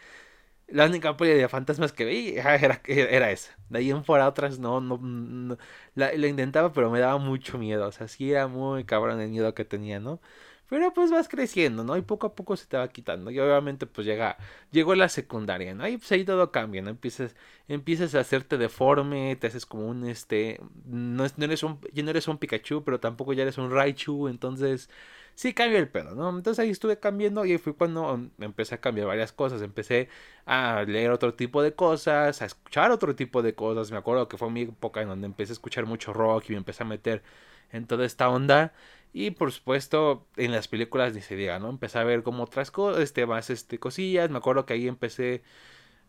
la 0.67 0.85
única 0.85 1.17
peli 1.17 1.33
de 1.33 1.47
fantasmas 1.49 1.91
que 1.93 2.05
vi 2.05 2.29
era, 2.37 2.81
era 2.85 3.31
esa. 3.31 3.57
De 3.69 3.79
ahí 3.79 3.91
en 3.91 4.03
fuera 4.03 4.27
otras 4.27 4.59
no, 4.59 4.81
no, 4.81 5.57
la, 5.95 6.13
la, 6.13 6.27
intentaba 6.27 6.71
pero 6.73 6.89
me 6.91 6.99
daba 6.99 7.17
mucho 7.17 7.57
miedo, 7.57 7.87
o 7.87 7.91
sea, 7.91 8.07
sí 8.07 8.31
era 8.31 8.47
muy 8.47 8.85
cabrón 8.85 9.21
el 9.21 9.29
miedo 9.29 9.53
que 9.53 9.65
tenía, 9.65 9.99
¿no? 9.99 10.21
Pero 10.69 10.93
pues 10.93 11.09
vas 11.11 11.27
creciendo, 11.27 11.83
¿no? 11.83 11.97
Y 11.97 12.01
poco 12.01 12.27
a 12.27 12.35
poco 12.35 12.55
se 12.55 12.67
te 12.67 12.77
va 12.77 12.87
quitando. 12.89 13.31
Y 13.31 13.39
obviamente 13.39 13.87
pues 13.87 14.05
llega, 14.05 14.37
llegó 14.71 14.93
la 14.95 15.09
secundaria, 15.09 15.73
¿no? 15.73 15.87
Y 15.87 15.97
pues 15.97 16.11
ahí 16.11 16.23
todo 16.23 16.51
cambia, 16.51 16.81
¿no? 16.83 16.89
Empiezas, 16.91 17.35
empiezas 17.67 18.13
a 18.15 18.19
hacerte 18.19 18.57
deforme, 18.57 19.35
te 19.35 19.47
haces 19.47 19.65
como 19.65 19.87
un, 19.87 20.07
este, 20.07 20.59
no, 20.85 21.25
no 21.37 21.45
eres 21.45 21.63
un, 21.63 21.79
ya 21.93 22.03
no 22.03 22.11
eres 22.11 22.27
un 22.27 22.37
Pikachu, 22.37 22.83
pero 22.83 22.99
tampoco 22.99 23.33
ya 23.33 23.43
eres 23.43 23.57
un 23.57 23.71
Raichu, 23.71 24.27
entonces 24.27 24.89
sí 25.35 25.53
cambia 25.53 25.79
el 25.79 25.89
pedo, 25.89 26.15
¿no? 26.15 26.29
Entonces 26.29 26.59
ahí 26.63 26.69
estuve 26.69 26.99
cambiando 26.99 27.45
y 27.45 27.57
fue 27.57 27.73
cuando 27.75 28.29
empecé 28.39 28.75
a 28.75 28.81
cambiar 28.81 29.07
varias 29.07 29.31
cosas. 29.31 29.61
Empecé 29.61 30.09
a 30.45 30.83
leer 30.87 31.11
otro 31.11 31.33
tipo 31.33 31.61
de 31.63 31.73
cosas, 31.73 32.41
a 32.41 32.45
escuchar 32.45 32.91
otro 32.91 33.15
tipo 33.15 33.41
de 33.41 33.55
cosas. 33.55 33.91
Me 33.91 33.97
acuerdo 33.97 34.27
que 34.27 34.37
fue 34.37 34.49
mi 34.51 34.61
época 34.63 35.01
en 35.01 35.07
donde 35.09 35.27
empecé 35.27 35.53
a 35.53 35.55
escuchar 35.55 35.85
mucho 35.85 36.13
rock 36.13 36.45
y 36.49 36.51
me 36.53 36.57
empecé 36.59 36.83
a 36.83 36.85
meter 36.85 37.23
en 37.71 37.87
toda 37.87 38.05
esta 38.05 38.29
onda. 38.29 38.73
Y 39.11 39.31
por 39.31 39.51
supuesto, 39.51 40.27
en 40.37 40.51
las 40.51 40.67
películas 40.67 41.13
ni 41.13 41.21
se 41.21 41.35
diga, 41.35 41.59
¿no? 41.59 41.69
Empecé 41.69 41.99
a 41.99 42.03
ver 42.03 42.23
como 42.23 42.43
otras 42.43 42.71
cosas, 42.71 43.01
este, 43.03 43.25
más 43.25 43.49
este, 43.49 43.79
cosillas. 43.79 44.29
Me 44.29 44.37
acuerdo 44.37 44.65
que 44.65 44.73
ahí 44.73 44.87
empecé 44.87 45.43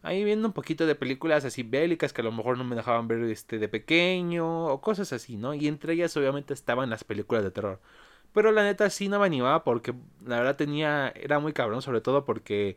ahí 0.03 0.25
viendo 0.25 0.49
un 0.49 0.55
poquito 0.55 0.87
de 0.87 0.95
películas 0.95 1.45
así 1.45 1.63
bélicas 1.63 2.13
que 2.13 2.23
a 2.23 2.25
lo 2.25 2.33
mejor 2.33 2.59
no 2.59 2.65
me 2.65 2.77
dejaban 2.77 3.09
ver 3.09 3.23
este 3.25 3.59
de 3.59 3.69
pequeño 3.69 4.67
o 4.67 4.81
cosas 4.81 5.13
así, 5.13 5.37
¿no? 5.37 5.55
Y 5.55 5.69
entre 5.69 5.95
ellas 5.95 6.17
obviamente 6.17 6.55
estaban 6.55 6.91
las 6.91 7.05
películas 7.05 7.45
de 7.45 7.51
terror. 7.51 7.81
Pero 8.33 8.53
la 8.53 8.63
neta 8.63 8.91
sí 8.91 9.09
no 9.09 9.19
me 9.21 9.27
animaba 9.27 9.65
porque 9.65 9.95
la 10.25 10.39
verdad 10.39 10.57
tenía 10.57 11.09
era 11.17 11.39
muy 11.41 11.53
cabrón, 11.53 11.83
sobre 11.83 12.01
todo 12.01 12.25
porque 12.25 12.77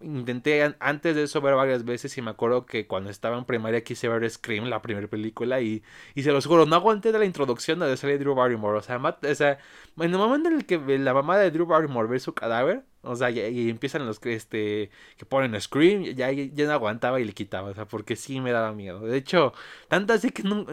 intenté 0.00 0.74
antes 0.80 1.16
de 1.16 1.24
eso 1.24 1.40
ver 1.40 1.54
varias 1.54 1.84
veces 1.84 2.16
y 2.18 2.22
me 2.22 2.30
acuerdo 2.30 2.66
que 2.66 2.86
cuando 2.86 3.10
estaba 3.10 3.38
en 3.38 3.44
primaria 3.44 3.82
quise 3.84 4.08
ver 4.08 4.28
Scream, 4.28 4.66
la 4.66 4.82
primera 4.82 5.08
película, 5.08 5.60
y, 5.60 5.82
y 6.14 6.22
se 6.22 6.32
los 6.32 6.46
juro, 6.46 6.66
no 6.66 6.76
aguanté 6.76 7.12
de 7.12 7.18
la 7.18 7.24
introducción 7.24 7.80
de 7.80 7.96
salir 7.96 8.18
Drew 8.18 8.34
Barrymore. 8.34 8.78
O 8.78 8.82
sea, 8.82 8.98
o 8.98 9.34
sea, 9.34 9.58
en 9.98 10.10
el 10.12 10.18
momento 10.18 10.48
en 10.48 10.56
el 10.56 10.66
que 10.66 10.78
la 10.98 11.14
mamá 11.14 11.38
de 11.38 11.50
Drew 11.50 11.66
Barrymore 11.66 12.08
ve 12.08 12.18
su 12.18 12.34
cadáver, 12.34 12.84
o 13.02 13.16
sea, 13.16 13.30
y, 13.30 13.70
empiezan 13.70 14.06
los 14.06 14.20
que 14.20 14.34
este 14.34 14.90
que 15.16 15.26
ponen 15.26 15.58
Scream, 15.60 16.04
ya, 16.14 16.30
ya 16.32 16.66
no 16.66 16.72
aguantaba 16.72 17.20
y 17.20 17.24
le 17.24 17.32
quitaba, 17.32 17.70
o 17.70 17.74
sea, 17.74 17.86
porque 17.86 18.16
sí 18.16 18.40
me 18.40 18.52
daba 18.52 18.72
miedo. 18.72 19.00
De 19.00 19.16
hecho, 19.16 19.52
tanto 19.88 20.12
así 20.12 20.30
que 20.30 20.42
no, 20.42 20.66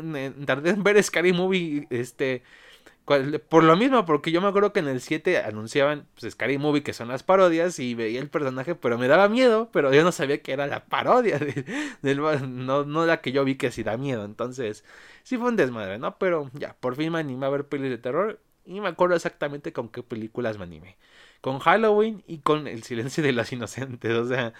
tardé 0.45 0.71
en 0.71 0.83
ver 0.83 1.01
Scary 1.03 1.33
Movie, 1.33 1.87
este 1.89 2.43
por 3.05 3.63
lo 3.63 3.75
mismo, 3.75 4.05
porque 4.05 4.31
yo 4.31 4.41
me 4.41 4.47
acuerdo 4.47 4.71
que 4.71 4.79
en 4.79 4.87
el 4.87 5.01
7 5.01 5.39
anunciaban 5.39 6.07
pues, 6.19 6.33
Scary 6.33 6.57
Movie, 6.57 6.83
que 6.83 6.93
son 6.93 7.09
las 7.09 7.23
parodias, 7.23 7.77
y 7.79 7.95
veía 7.95 8.21
el 8.21 8.29
personaje, 8.29 8.75
pero 8.75 8.97
me 8.97 9.07
daba 9.07 9.27
miedo, 9.27 9.69
pero 9.73 9.93
yo 9.93 10.03
no 10.03 10.11
sabía 10.13 10.41
que 10.41 10.53
era 10.53 10.67
la 10.67 10.85
parodia, 10.85 11.37
de, 11.37 12.15
no, 12.15 12.85
no 12.85 13.05
la 13.05 13.21
que 13.21 13.33
yo 13.33 13.43
vi 13.43 13.55
que 13.55 13.71
sí 13.71 13.83
da 13.83 13.97
miedo. 13.97 14.23
Entonces, 14.23 14.85
sí 15.23 15.37
fue 15.37 15.49
un 15.49 15.57
desmadre, 15.57 15.99
¿no? 15.99 16.17
Pero 16.17 16.49
ya, 16.53 16.75
por 16.79 16.95
fin 16.95 17.11
me 17.11 17.19
animé 17.19 17.45
a 17.45 17.49
ver 17.49 17.67
pelis 17.67 17.89
de 17.89 17.97
terror, 17.97 18.39
y 18.65 18.79
me 18.79 18.87
acuerdo 18.89 19.15
exactamente 19.15 19.73
con 19.73 19.89
qué 19.89 20.03
películas 20.03 20.57
me 20.57 20.63
animé. 20.63 20.97
Con 21.41 21.59
Halloween 21.59 22.23
y 22.27 22.39
con 22.39 22.67
El 22.67 22.83
silencio 22.83 23.23
de 23.23 23.33
los 23.33 23.51
inocentes, 23.51 24.13
o 24.13 24.27
sea, 24.27 24.53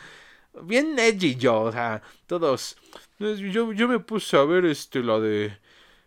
bien 0.63 0.97
edgy 0.99 1.35
yo, 1.35 1.61
o 1.61 1.71
sea, 1.71 2.01
todos. 2.27 2.77
Yo, 3.19 3.71
yo 3.73 3.87
me 3.87 3.99
puse 3.99 4.37
a 4.37 4.43
ver 4.43 4.65
este, 4.65 5.01
la 5.03 5.19
de. 5.19 5.57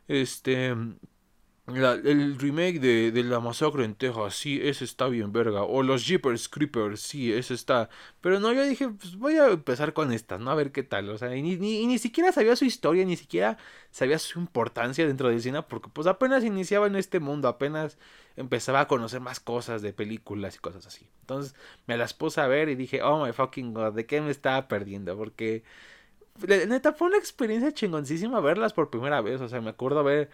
Este 0.08 0.74
el 1.66 2.38
remake 2.38 2.78
de, 2.78 3.24
La 3.24 3.40
Masacre 3.40 3.84
en 3.84 3.96
Texas, 3.96 4.36
sí, 4.36 4.60
ese 4.62 4.84
está 4.84 5.08
bien 5.08 5.32
verga. 5.32 5.64
O 5.64 5.82
los 5.82 6.06
Jeepers 6.06 6.48
Creepers, 6.48 7.00
sí, 7.00 7.32
ese 7.32 7.54
está. 7.54 7.88
Pero 8.20 8.38
no, 8.38 8.52
yo 8.52 8.64
dije, 8.64 8.88
pues 8.88 9.16
voy 9.16 9.34
a 9.36 9.48
empezar 9.48 9.92
con 9.92 10.12
estas, 10.12 10.38
¿no? 10.38 10.50
A 10.52 10.54
ver 10.54 10.70
qué 10.70 10.84
tal. 10.84 11.10
O 11.10 11.18
sea, 11.18 11.34
y 11.34 11.42
ni, 11.42 11.56
ni, 11.56 11.86
ni 11.86 11.98
siquiera 11.98 12.30
sabía 12.30 12.54
su 12.54 12.64
historia, 12.64 13.04
ni 13.04 13.16
siquiera 13.16 13.58
sabía 13.90 14.18
su 14.20 14.38
importancia 14.38 15.06
dentro 15.06 15.28
del 15.28 15.42
cine, 15.42 15.62
porque 15.62 15.88
pues 15.92 16.06
apenas 16.06 16.44
iniciaba 16.44 16.86
en 16.86 16.94
este 16.94 17.18
mundo, 17.18 17.48
apenas 17.48 17.98
empezaba 18.36 18.80
a 18.80 18.88
conocer 18.88 19.20
más 19.20 19.40
cosas 19.40 19.82
de 19.82 19.92
películas 19.92 20.54
y 20.56 20.58
cosas 20.58 20.86
así. 20.86 21.08
Entonces 21.22 21.56
me 21.86 21.96
las 21.96 22.14
puse 22.14 22.40
a 22.40 22.46
ver 22.46 22.68
y 22.68 22.76
dije, 22.76 23.02
oh 23.02 23.24
my 23.24 23.32
fucking 23.32 23.74
god, 23.74 23.92
¿de 23.94 24.06
qué 24.06 24.20
me 24.20 24.30
estaba 24.30 24.68
perdiendo? 24.68 25.16
Porque, 25.16 25.64
neta, 26.46 26.92
fue 26.92 27.08
una 27.08 27.18
experiencia 27.18 27.72
chingoncísima 27.72 28.38
verlas 28.40 28.72
por 28.72 28.90
primera 28.90 29.20
vez. 29.20 29.40
O 29.40 29.48
sea, 29.48 29.60
me 29.60 29.70
acuerdo 29.70 30.04
ver 30.04 30.30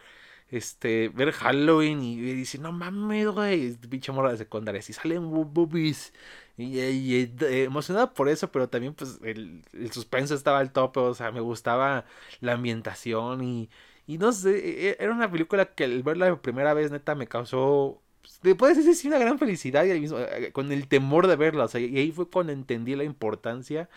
este, 0.52 1.08
ver 1.08 1.32
Halloween 1.32 2.02
y, 2.02 2.20
decir, 2.20 2.60
no 2.60 2.72
mames, 2.72 3.26
güey, 3.28 3.74
pinche 3.88 4.12
morra 4.12 4.32
de 4.32 4.38
secundaria, 4.38 4.82
si 4.82 4.92
salen 4.92 5.30
boobies. 5.30 6.12
Y, 6.58 6.78
y, 6.80 7.34
emocionada 7.40 8.12
por 8.12 8.28
eso, 8.28 8.52
pero 8.52 8.68
también 8.68 8.94
pues 8.94 9.18
el, 9.24 9.62
el, 9.72 9.90
suspenso 9.92 10.34
estaba 10.34 10.58
al 10.58 10.72
tope, 10.72 11.00
o 11.00 11.14
sea, 11.14 11.32
me 11.32 11.40
gustaba 11.40 12.04
la 12.40 12.52
ambientación 12.52 13.42
y, 13.42 13.70
y 14.06 14.18
no 14.18 14.32
sé, 14.32 14.50
e, 14.58 14.90
e, 14.90 14.96
era 15.00 15.12
una 15.12 15.30
película 15.30 15.74
que 15.74 15.84
al 15.84 16.02
verla 16.02 16.28
por 16.28 16.42
primera 16.42 16.74
vez 16.74 16.90
neta 16.90 17.14
me 17.14 17.26
causó, 17.26 18.02
pues, 18.42 18.54
puedes 18.56 18.76
decir, 18.76 18.94
sí, 18.94 19.08
una 19.08 19.18
gran 19.18 19.38
felicidad 19.38 19.84
y 19.86 19.98
mismo, 20.00 20.18
eh, 20.18 20.52
con 20.52 20.70
el 20.72 20.88
temor 20.88 21.26
de 21.26 21.36
verla, 21.36 21.64
o 21.64 21.68
sea, 21.68 21.80
y 21.80 21.96
ahí 21.98 22.12
fue 22.12 22.28
cuando 22.28 22.52
entendí 22.52 22.94
la 22.94 23.04
importancia 23.04 23.88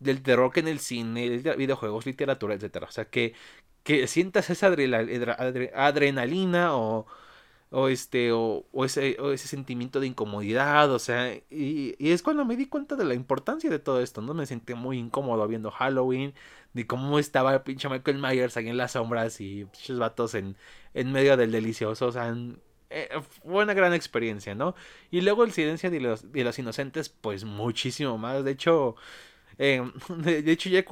del 0.00 0.22
terror 0.22 0.52
que 0.52 0.60
en 0.60 0.68
el 0.68 0.80
cine, 0.80 1.28
videojuegos, 1.56 2.06
literatura, 2.06 2.54
etcétera. 2.54 2.86
O 2.88 2.92
sea, 2.92 3.06
que, 3.06 3.34
que 3.84 4.06
sientas 4.08 4.50
esa 4.50 4.68
adrenalina 5.74 6.76
o, 6.76 7.06
o 7.70 7.88
este 7.88 8.32
o, 8.32 8.64
ese, 8.84 9.16
o 9.20 9.32
ese 9.32 9.48
sentimiento 9.48 10.00
de 10.00 10.06
incomodidad, 10.08 10.90
o 10.92 10.98
sea, 10.98 11.34
y, 11.50 11.94
y, 11.98 12.12
es 12.12 12.22
cuando 12.22 12.44
me 12.44 12.56
di 12.56 12.66
cuenta 12.66 12.96
de 12.96 13.04
la 13.04 13.14
importancia 13.14 13.70
de 13.70 13.78
todo 13.78 14.00
esto, 14.00 14.22
¿no? 14.22 14.34
Me 14.34 14.46
sentí 14.46 14.74
muy 14.74 14.98
incómodo 14.98 15.46
viendo 15.48 15.70
Halloween, 15.70 16.34
de 16.72 16.86
cómo 16.86 17.18
estaba 17.18 17.54
el 17.54 17.62
pinche 17.62 17.88
Michael 17.88 18.18
Myers 18.18 18.56
ahí 18.56 18.68
en 18.68 18.76
las 18.76 18.92
sombras 18.92 19.40
y 19.40 19.64
pinches 19.66 19.98
vatos 19.98 20.34
en, 20.34 20.56
en 20.94 21.12
medio 21.12 21.36
del 21.36 21.52
delicioso, 21.52 22.06
o 22.06 22.12
sea, 22.12 22.34
eh, 22.90 23.08
fue 23.42 23.64
una 23.64 23.74
gran 23.74 23.92
experiencia, 23.94 24.54
¿no? 24.54 24.74
Y 25.10 25.20
luego 25.22 25.44
el 25.44 25.52
silencio 25.52 25.90
de 25.90 26.00
los, 26.00 26.32
de 26.32 26.44
los 26.44 26.58
inocentes, 26.58 27.08
pues 27.08 27.44
muchísimo 27.44 28.18
más, 28.18 28.44
de 28.44 28.52
hecho... 28.52 28.96
Eh, 29.58 29.82
de, 30.08 30.52
hecho, 30.52 30.68
ya, 30.68 30.84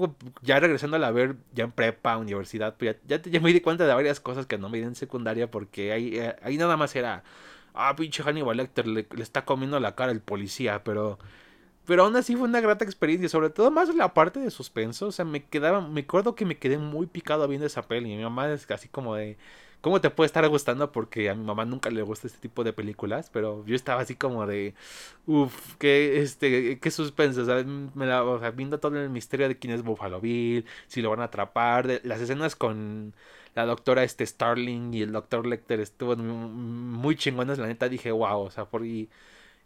ya 0.42 0.60
regresando 0.60 0.96
a 0.96 1.00
la 1.00 1.10
ver, 1.10 1.36
ya 1.52 1.64
en 1.64 1.72
prepa, 1.72 2.16
universidad, 2.16 2.76
pues 2.76 2.96
ya, 3.06 3.20
ya, 3.22 3.40
me 3.40 3.52
di 3.52 3.60
cuenta 3.60 3.86
de 3.86 3.94
varias 3.94 4.20
cosas 4.20 4.46
que 4.46 4.58
no 4.58 4.68
me 4.68 4.78
di 4.78 4.84
en 4.84 4.94
secundaria 4.94 5.50
porque 5.50 5.92
ahí, 5.92 6.16
eh, 6.16 6.36
ahí 6.42 6.56
nada 6.56 6.76
más 6.76 6.94
era 6.96 7.24
ah, 7.74 7.94
pinche 7.96 8.22
Hannibal 8.22 8.56
Lecter, 8.56 8.86
le, 8.86 9.06
está 9.18 9.44
comiendo 9.44 9.80
la 9.80 9.94
cara 9.94 10.12
el 10.12 10.20
policía, 10.20 10.84
pero 10.84 11.18
pero 11.84 12.04
aún 12.04 12.14
así 12.16 12.36
fue 12.36 12.48
una 12.48 12.60
grata 12.60 12.84
experiencia, 12.84 13.28
sobre 13.28 13.50
todo 13.50 13.70
más 13.70 13.94
la 13.94 14.14
parte 14.14 14.40
de 14.40 14.50
suspenso. 14.50 15.08
O 15.08 15.12
sea, 15.12 15.24
me 15.24 15.44
quedaba, 15.44 15.80
me 15.80 16.02
acuerdo 16.02 16.34
que 16.36 16.44
me 16.44 16.56
quedé 16.56 16.78
muy 16.78 17.06
picado 17.06 17.48
viendo 17.48 17.66
esa 17.66 17.82
peli. 17.82 18.12
Y 18.12 18.16
mi 18.16 18.22
mamá 18.22 18.52
es 18.52 18.70
así 18.70 18.88
como 18.88 19.16
de, 19.16 19.36
¿cómo 19.82 20.00
te 20.00 20.10
puede 20.10 20.26
estar 20.26 20.48
gustando? 20.48 20.92
Porque 20.92 21.28
a 21.28 21.34
mi 21.34 21.44
mamá 21.44 21.66
nunca 21.66 21.90
le 21.90 22.02
gusta 22.02 22.26
este 22.26 22.38
tipo 22.40 22.64
de 22.64 22.72
películas. 22.72 23.30
Pero 23.30 23.64
yo 23.66 23.74
estaba 23.76 24.00
así 24.02 24.14
como 24.16 24.46
de, 24.46 24.74
uff, 25.26 25.76
qué, 25.78 26.22
este, 26.22 26.78
qué 26.80 26.90
suspenso. 26.90 27.42
O 27.42 28.38
sea, 28.38 28.50
viendo 28.52 28.80
todo 28.80 28.98
el 28.98 29.10
misterio 29.10 29.48
de 29.48 29.58
quién 29.58 29.74
es 29.74 29.82
Buffalo 29.82 30.20
Bill, 30.20 30.64
si 30.86 31.02
lo 31.02 31.10
van 31.10 31.20
a 31.20 31.24
atrapar, 31.24 31.86
de, 31.86 32.00
las 32.04 32.20
escenas 32.20 32.56
con 32.56 33.14
la 33.54 33.66
doctora 33.66 34.02
este 34.04 34.26
Starling 34.26 34.94
y 34.94 35.02
el 35.02 35.12
doctor 35.12 35.46
Lecter 35.46 35.80
estuvo 35.80 36.16
muy 36.16 37.16
chingones. 37.16 37.58
La 37.58 37.66
neta 37.66 37.88
dije, 37.88 38.10
wow, 38.12 38.40
o 38.40 38.50
sea, 38.50 38.66
por 38.66 38.82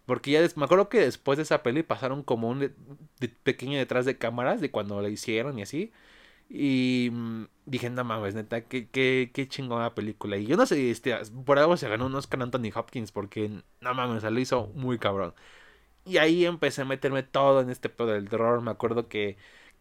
porque 0.06 0.30
ya 0.30 0.40
me 0.56 0.64
acuerdo 0.64 0.88
que 0.88 1.00
después 1.00 1.37
de 1.37 1.42
esa 1.42 1.62
peli 1.62 1.82
pasaron 1.82 2.23
como 2.23 2.49
un 2.49 2.73
pequeño 3.42 3.78
detrás 3.78 4.06
de 4.06 4.16
cámaras 4.18 4.61
de 4.61 4.70
cuando 4.70 5.02
la 5.02 5.08
hicieron 5.08 5.58
y 5.58 5.62
así. 5.62 5.92
Y 6.48 7.10
mm, 7.12 7.44
dije, 7.66 7.90
no 7.90 8.04
mames, 8.04 8.34
neta, 8.34 8.66
qué, 8.68 8.88
qué, 8.90 9.30
qué 9.34 9.48
chingona 9.48 9.94
película. 9.94 10.36
Y 10.36 10.46
yo 10.46 10.56
no 10.56 10.66
sé, 10.66 10.90
este, 10.90 11.14
por 11.44 11.58
algo 11.58 11.76
se 11.76 11.88
ganó 11.88 12.06
un 12.06 12.14
Oscar 12.14 12.42
Anthony 12.42 12.70
Hopkins 12.74 13.12
porque, 13.12 13.50
no 13.80 13.94
mames, 13.94 14.22
se 14.22 14.30
lo 14.30 14.38
hizo 14.40 14.68
muy 14.74 14.98
cabrón. 14.98 15.34
Y 16.04 16.18
ahí 16.18 16.44
empecé 16.46 16.82
a 16.82 16.84
meterme 16.84 17.22
todo 17.24 17.60
en 17.60 17.70
este 17.70 17.88
pedo 17.88 18.08
del 18.08 18.28
terror. 18.28 18.62
Me 18.62 18.70
acuerdo 18.70 19.08
que 19.08 19.36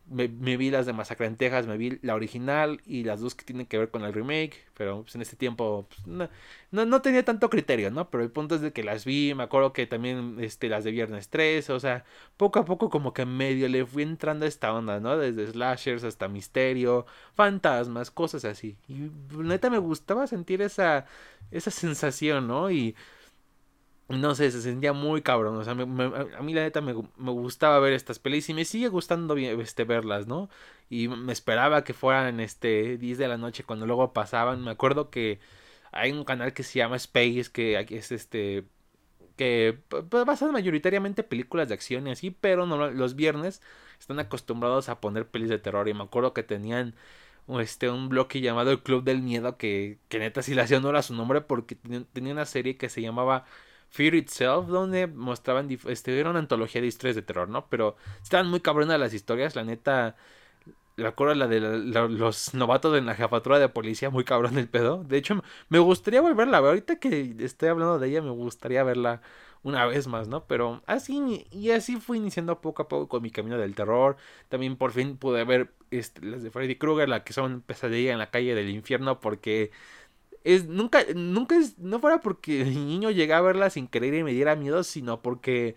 me, 0.07 0.27
vi 0.27 0.69
las 0.69 0.85
de 0.85 0.93
Masacre 0.93 1.25
en 1.25 1.35
Texas, 1.35 1.65
me 1.65 1.77
vi 1.77 1.97
la 2.01 2.13
original 2.15 2.81
y 2.85 3.03
las 3.03 3.21
dos 3.21 3.33
que 3.33 3.43
tienen 3.43 3.65
que 3.65 3.77
ver 3.77 3.89
con 3.89 4.03
el 4.03 4.13
remake, 4.13 4.65
pero 4.75 5.01
pues, 5.01 5.15
en 5.15 5.21
ese 5.21 5.35
tiempo 5.35 5.88
pues, 5.89 6.05
no, 6.07 6.85
no, 6.85 7.01
tenía 7.01 7.25
tanto 7.25 7.50
criterio, 7.50 7.89
¿no? 7.89 8.09
Pero 8.09 8.24
el 8.24 8.31
punto 8.31 8.55
es 8.55 8.62
de 8.62 8.71
que 8.71 8.83
las 8.83 9.03
vi, 9.05 9.33
me 9.33 9.43
acuerdo 9.43 9.74
que 9.74 9.88
también 9.88 10.38
este, 10.39 10.69
las 10.69 10.83
de 10.83 10.91
Viernes 10.91 11.29
3, 11.29 11.69
o 11.71 11.79
sea, 11.79 12.05
poco 12.38 12.59
a 12.59 12.65
poco 12.65 12.89
como 12.89 13.13
que 13.13 13.25
medio 13.25 13.67
le 13.67 13.85
fui 13.85 14.03
entrando 14.03 14.45
a 14.45 14.47
esta 14.47 14.74
onda, 14.74 15.00
¿no? 15.00 15.17
Desde 15.17 15.47
slashers 15.47 16.03
hasta 16.03 16.27
misterio, 16.27 17.05
fantasmas, 17.33 18.12
cosas 18.12 18.45
así. 18.45 18.77
Y 18.88 19.09
neta 19.38 19.69
me 19.69 19.79
gustaba 19.79 20.27
sentir 20.27 20.62
esa, 20.62 21.05
esa 21.51 21.71
sensación, 21.71 22.47
¿no? 22.47 22.69
Y 22.69 22.95
no 24.09 24.35
sé, 24.35 24.51
se 24.51 24.62
sentía 24.62 24.93
muy 24.93 25.21
cabrón. 25.21 25.55
O 25.57 25.63
sea, 25.63 25.74
a 25.74 26.41
mí 26.43 26.53
la 26.53 26.62
neta 26.62 26.81
me, 26.81 26.93
gustaba 26.93 27.79
ver 27.79 27.93
estas 27.93 28.19
pelis 28.19 28.50
y 28.50 28.53
me 28.53 28.65
sigue 28.65 28.88
gustando 28.88 29.35
este, 29.38 29.83
verlas, 29.83 30.27
¿no? 30.27 30.50
Y 30.89 31.07
me 31.07 31.33
esperaba 31.33 31.83
que 31.83 31.93
fueran 31.93 32.39
este 32.39 32.97
10 32.97 33.17
de 33.17 33.27
la 33.27 33.38
noche 33.38 33.63
cuando 33.63 33.85
luego 33.88 34.13
pasaban. 34.13 34.63
Me 34.63 34.71
acuerdo 34.71 35.09
que 35.09 35.39
hay 35.91 36.12
un 36.12 36.24
canal 36.25 36.53
que 36.53 36.63
se 36.63 36.79
llama 36.79 36.97
Space, 36.97 37.45
que 37.51 37.85
es 37.89 38.12
este 38.12 38.65
que 39.35 39.79
basan 40.25 40.51
mayoritariamente 40.51 41.24
películas 41.24 41.67
de 41.67 41.74
acción 41.74 42.07
y 42.07 42.12
así, 42.12 42.31
pero 42.31 42.65
no, 42.65 42.89
los 42.91 43.15
viernes 43.15 43.62
están 44.00 44.19
acostumbrados 44.19 44.89
a 44.89 45.01
poner 45.01 45.27
pelis 45.27 45.50
de 45.50 45.59
terror 45.59 45.88
y 45.89 45.93
me 45.93 46.03
acuerdo 46.03 46.33
que 46.33 46.43
tenían 46.43 46.95
este 47.59 47.89
un 47.89 48.09
bloque 48.09 48.41
llamado 48.41 48.71
el 48.71 48.81
Club 48.81 49.03
del 49.03 49.21
Miedo 49.21 49.57
que, 49.57 50.00
que 50.09 50.19
neta 50.19 50.41
sí 50.41 50.55
le 50.55 50.62
hacía 50.62 50.77
honor 50.77 50.95
a 50.95 51.01
su 51.03 51.13
nombre 51.13 51.41
porque 51.41 51.75
tenía 52.13 52.33
una 52.33 52.45
serie 52.45 52.77
que 52.77 52.89
se 52.89 53.01
llamaba 53.01 53.45
Fear 53.96 54.16
Itself, 54.16 54.68
donde 54.68 55.08
mostraban, 55.08 55.70
este, 55.88 56.20
era 56.20 56.30
una 56.30 56.40
antología 56.40 56.82
de 56.82 56.88
historias 56.88 57.16
de 57.16 57.22
terror, 57.22 57.48
¿no? 57.48 57.68
Pero 57.70 57.96
estaban 58.22 58.48
muy 58.50 58.60
cabronas 58.60 59.00
las 59.00 59.14
historias, 59.14 59.56
la 59.56 59.64
neta, 59.64 60.18
la 60.98 61.10
acuerdo 61.10 61.34
la 61.36 61.48
de 61.48 61.62
los 61.62 62.54
novatos 62.54 62.98
en 62.98 63.06
la 63.06 63.16
jefatura 63.16 63.58
de 63.58 63.70
policía, 63.70 64.10
muy 64.10 64.25
cabrón 64.25 64.58
el 64.58 64.68
pedo. 64.68 65.04
De 65.06 65.18
hecho, 65.18 65.42
me 65.70 65.80
gustaría 65.80 66.20
volverla 66.20 66.58
a 66.58 66.62
ver, 66.62 66.70
ahorita 66.72 66.98
que 66.98 67.36
estoy 67.40 67.70
hablando 67.70 67.98
de 67.98 68.10
ella, 68.10 68.22
me 68.22 68.32
gustaría 68.32 68.84
verla 68.84 69.22
una 69.64 69.86
vez 69.86 70.08
más, 70.08 70.28
¿no? 70.28 70.46
Pero 70.46 70.84
así, 70.88 71.48
y 71.52 71.72
así 71.72 71.96
fui 71.98 72.18
iniciando 72.18 72.60
poco 72.62 72.84
a 72.84 72.88
poco 72.90 73.08
con 73.08 73.24
mi 73.24 73.32
camino 73.32 73.58
del 73.58 73.75
terror. 73.75 74.18
También 74.50 74.75
por 74.75 74.92
fin 74.92 75.18
pude 75.18 75.44
ver 75.46 75.72
este, 75.90 76.24
las 76.25 76.44
de 76.44 76.52
Freddy 76.52 76.75
Krueger, 76.75 77.08
la 77.08 77.24
que 77.24 77.34
son 77.34 77.62
pesadilla 77.62 78.12
en 78.12 78.20
la 78.20 78.30
calle 78.30 78.56
del 78.56 78.70
infierno, 78.70 79.20
porque 79.22 79.72
es 80.46 80.68
nunca, 80.68 81.04
nunca 81.16 81.58
es, 81.58 81.78
no 81.80 82.00
fuera 82.00 82.22
porque 82.22 82.62
el 82.64 82.75
niño 82.88 83.12
llegaba 83.12 83.50
a 83.50 83.52
verla 83.54 83.70
sin 83.70 83.88
querer 83.88 84.14
y 84.16 84.24
me 84.24 84.34
diera 84.34 84.56
miedo, 84.56 84.84
sino 84.84 85.22
porque 85.22 85.75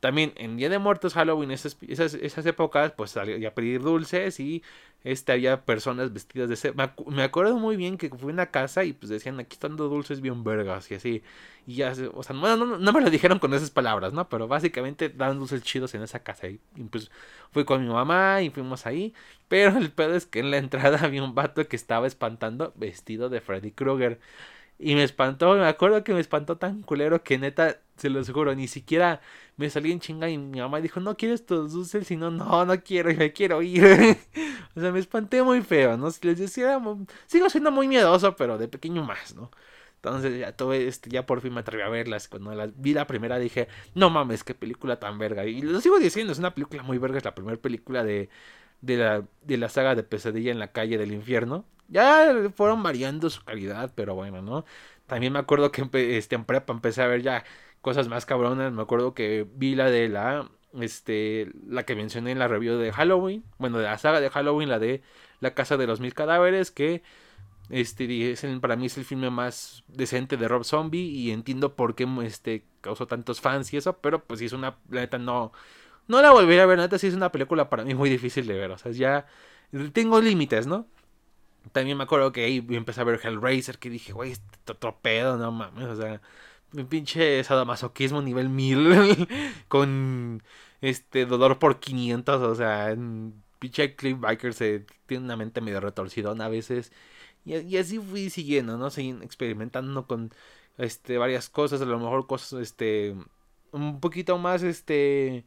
también 0.00 0.32
en 0.36 0.56
Día 0.56 0.68
de 0.68 0.78
Muertos, 0.78 1.14
Halloween, 1.14 1.50
esas, 1.50 1.76
esas, 1.88 2.14
esas 2.14 2.44
épocas, 2.46 2.92
pues 2.92 3.12
salía 3.12 3.48
a 3.48 3.54
pedir 3.54 3.80
dulces 3.82 4.38
y 4.40 4.62
este, 5.04 5.32
había 5.32 5.64
personas 5.64 6.12
vestidas 6.12 6.48
de... 6.48 6.72
Me, 6.72 6.90
me, 7.14 7.22
acuerdo 7.22 7.58
muy 7.58 7.76
bien 7.76 7.98
que 7.98 8.08
fui 8.08 8.30
a 8.30 8.32
una 8.32 8.46
casa 8.46 8.84
y 8.84 8.94
pues 8.94 9.10
decían, 9.10 9.38
aquí 9.38 9.54
están 9.54 9.76
dulces 9.76 10.20
bien 10.22 10.44
vergas 10.44 10.90
y 10.90 10.94
así. 10.94 11.22
Y 11.66 11.76
ya, 11.76 11.94
o 12.14 12.22
sea, 12.22 12.34
no, 12.34 12.56
no, 12.56 12.92
me 12.92 13.00
lo 13.00 13.10
dijeron 13.10 13.38
con 13.38 13.52
esas 13.54 13.70
palabras, 13.70 14.12
¿no? 14.14 14.28
Pero 14.28 14.48
básicamente 14.48 15.10
dan 15.10 15.38
dulces 15.38 15.62
chidos 15.62 15.94
en 15.94 16.02
esa 16.02 16.22
casa. 16.22 16.48
Y, 16.48 16.60
y, 16.76 16.84
pues 16.84 17.10
fui 17.52 17.64
con 17.64 17.82
mi 17.86 17.92
mamá 17.92 18.42
y 18.42 18.50
fuimos 18.50 18.86
ahí. 18.86 19.14
Pero 19.48 19.76
el 19.78 19.90
pedo 19.92 20.14
es 20.16 20.26
que 20.26 20.40
en 20.40 20.50
la 20.50 20.56
entrada 20.58 20.98
había 21.04 21.22
un 21.22 21.34
vato 21.34 21.66
que 21.68 21.76
estaba 21.76 22.06
espantando 22.06 22.72
vestido 22.76 23.28
de 23.28 23.40
Freddy 23.40 23.72
Krueger. 23.72 24.20
Y 24.78 24.94
me 24.94 25.04
espantó, 25.04 25.54
me 25.54 25.66
acuerdo 25.66 26.02
que 26.02 26.12
me 26.12 26.20
espantó 26.20 26.56
tan 26.56 26.82
culero 26.82 27.22
que 27.22 27.38
neta, 27.38 27.78
se 27.96 28.10
los 28.10 28.30
juro, 28.30 28.54
ni 28.54 28.66
siquiera 28.66 29.20
me 29.56 29.70
salí 29.70 29.92
en 29.92 30.00
chinga 30.00 30.28
y 30.28 30.36
mi 30.36 30.60
mamá 30.60 30.80
dijo, 30.80 31.00
no 31.00 31.16
quieres 31.16 31.46
tus 31.46 31.72
dulces, 31.72 32.10
y 32.10 32.16
no, 32.16 32.30
no, 32.30 32.64
no 32.64 32.82
quiero, 32.82 33.14
me 33.14 33.32
quiero 33.32 33.62
ir. 33.62 33.84
o 34.76 34.80
sea, 34.80 34.90
me 34.90 34.98
espanté 34.98 35.42
muy 35.42 35.62
feo, 35.62 35.96
¿no? 35.96 36.08
Les 36.22 36.38
decía, 36.38 36.80
sigo 37.26 37.50
siendo 37.50 37.70
muy 37.70 37.86
miedoso, 37.88 38.34
pero 38.36 38.58
de 38.58 38.68
pequeño 38.68 39.04
más, 39.04 39.34
¿no? 39.34 39.50
Entonces 39.96 40.38
ya 40.38 40.52
tuve, 40.52 40.86
este, 40.86 41.08
ya 41.08 41.24
por 41.24 41.40
fin 41.40 41.54
me 41.54 41.60
atreví 41.60 41.82
a 41.82 41.88
verlas. 41.88 42.28
Cuando 42.28 42.54
las 42.54 42.78
vi 42.78 42.92
la 42.92 43.06
primera 43.06 43.38
dije, 43.38 43.68
no 43.94 44.10
mames, 44.10 44.44
qué 44.44 44.54
película 44.54 45.00
tan 45.00 45.18
verga. 45.18 45.46
Y 45.46 45.62
lo 45.62 45.80
sigo 45.80 45.98
diciendo, 45.98 46.32
es 46.32 46.38
una 46.38 46.52
película 46.54 46.82
muy 46.82 46.98
verga, 46.98 47.16
es 47.18 47.24
la 47.24 47.34
primera 47.34 47.56
película 47.56 48.04
de, 48.04 48.28
de, 48.84 48.96
la, 48.96 49.24
de 49.42 49.56
la 49.56 49.68
saga 49.68 49.94
de 49.94 50.02
Pesadilla 50.02 50.52
en 50.52 50.58
la 50.58 50.72
calle 50.72 50.98
del 50.98 51.12
infierno. 51.12 51.64
Ya 51.88 52.34
fueron 52.54 52.82
variando 52.82 53.30
su 53.30 53.44
calidad, 53.44 53.92
pero 53.94 54.14
bueno, 54.14 54.42
¿no? 54.42 54.64
También 55.06 55.32
me 55.32 55.38
acuerdo 55.38 55.70
que 55.70 55.86
este, 56.16 56.34
en 56.34 56.44
prepa 56.44 56.72
empecé 56.72 57.02
a 57.02 57.06
ver 57.06 57.22
ya 57.22 57.44
cosas 57.80 58.08
más 58.08 58.26
cabronas. 58.26 58.72
Me 58.72 58.82
acuerdo 58.82 59.14
que 59.14 59.46
vi 59.54 59.74
la 59.74 59.90
de 59.90 60.08
la, 60.08 60.50
este, 60.80 61.50
la 61.68 61.84
que 61.84 61.94
mencioné 61.94 62.32
en 62.32 62.38
la 62.38 62.48
review 62.48 62.76
de 62.78 62.92
Halloween. 62.92 63.44
Bueno, 63.58 63.78
de 63.78 63.84
la 63.84 63.98
saga 63.98 64.20
de 64.20 64.30
Halloween, 64.30 64.68
la 64.68 64.78
de 64.78 65.02
La 65.40 65.54
Casa 65.54 65.76
de 65.76 65.86
los 65.86 66.00
Mil 66.00 66.14
Cadáveres, 66.14 66.70
que 66.70 67.02
este, 67.70 68.30
es 68.30 68.46
para 68.60 68.76
mí 68.76 68.86
es 68.86 68.98
el 68.98 69.04
filme 69.04 69.30
más 69.30 69.84
decente 69.88 70.36
de 70.36 70.48
Rob 70.48 70.64
Zombie 70.64 71.06
y 71.08 71.30
entiendo 71.30 71.76
por 71.76 71.94
qué 71.94 72.06
este, 72.24 72.64
causó 72.80 73.06
tantos 73.06 73.40
fans 73.40 73.72
y 73.72 73.78
eso, 73.78 73.98
pero 73.98 74.22
pues 74.22 74.40
si 74.40 74.46
es 74.46 74.52
una, 74.52 74.76
la 74.90 75.00
neta 75.00 75.18
no, 75.18 75.52
no 76.08 76.22
la 76.22 76.32
volvería 76.32 76.64
a 76.64 76.66
ver, 76.66 76.78
neta 76.78 76.98
sí 76.98 77.06
es 77.06 77.14
una 77.14 77.32
película 77.32 77.70
para 77.70 77.84
mí 77.84 77.94
muy 77.94 78.10
difícil 78.10 78.46
de 78.46 78.54
ver, 78.54 78.70
o 78.70 78.78
sea, 78.78 78.92
ya 78.92 79.26
tengo 79.92 80.20
límites, 80.20 80.66
¿no? 80.66 80.86
También 81.72 81.96
me 81.96 82.04
acuerdo 82.04 82.32
que 82.32 82.44
ahí 82.44 82.64
empecé 82.70 83.00
a 83.00 83.04
ver 83.04 83.20
Hellraiser, 83.22 83.78
que 83.78 83.90
dije, 83.90 84.12
güey, 84.12 84.32
este 84.32 84.72
otro 84.72 84.98
pedo, 85.00 85.36
no 85.38 85.50
mames, 85.52 85.86
o 85.86 85.96
sea, 85.96 86.20
un 86.74 86.86
pinche 86.86 87.42
sadomasoquismo 87.44 88.22
nivel 88.22 88.48
1000 88.48 89.28
con 89.68 90.42
este 90.80 91.26
dolor 91.26 91.58
por 91.58 91.80
500, 91.80 92.42
o 92.42 92.54
sea, 92.54 92.94
pinche 93.58 93.96
Cliff 93.96 94.18
Biker 94.20 94.54
se 94.54 94.86
tiene 95.06 95.24
una 95.24 95.36
mente 95.36 95.60
medio 95.60 95.80
retorcidona 95.80 96.46
a 96.46 96.48
veces. 96.48 96.92
Y, 97.44 97.76
así 97.76 97.98
fui 97.98 98.30
siguiendo, 98.30 98.78
¿no? 98.78 98.90
Seguí 98.90 99.10
experimentando 99.22 100.06
con 100.06 100.32
este 100.78 101.18
varias 101.18 101.48
cosas, 101.50 101.80
a 101.80 101.84
lo 101.84 101.98
mejor 101.98 102.26
cosas 102.26 102.60
este 102.60 103.14
un 103.72 104.00
poquito 104.00 104.38
más 104.38 104.62
este 104.62 105.44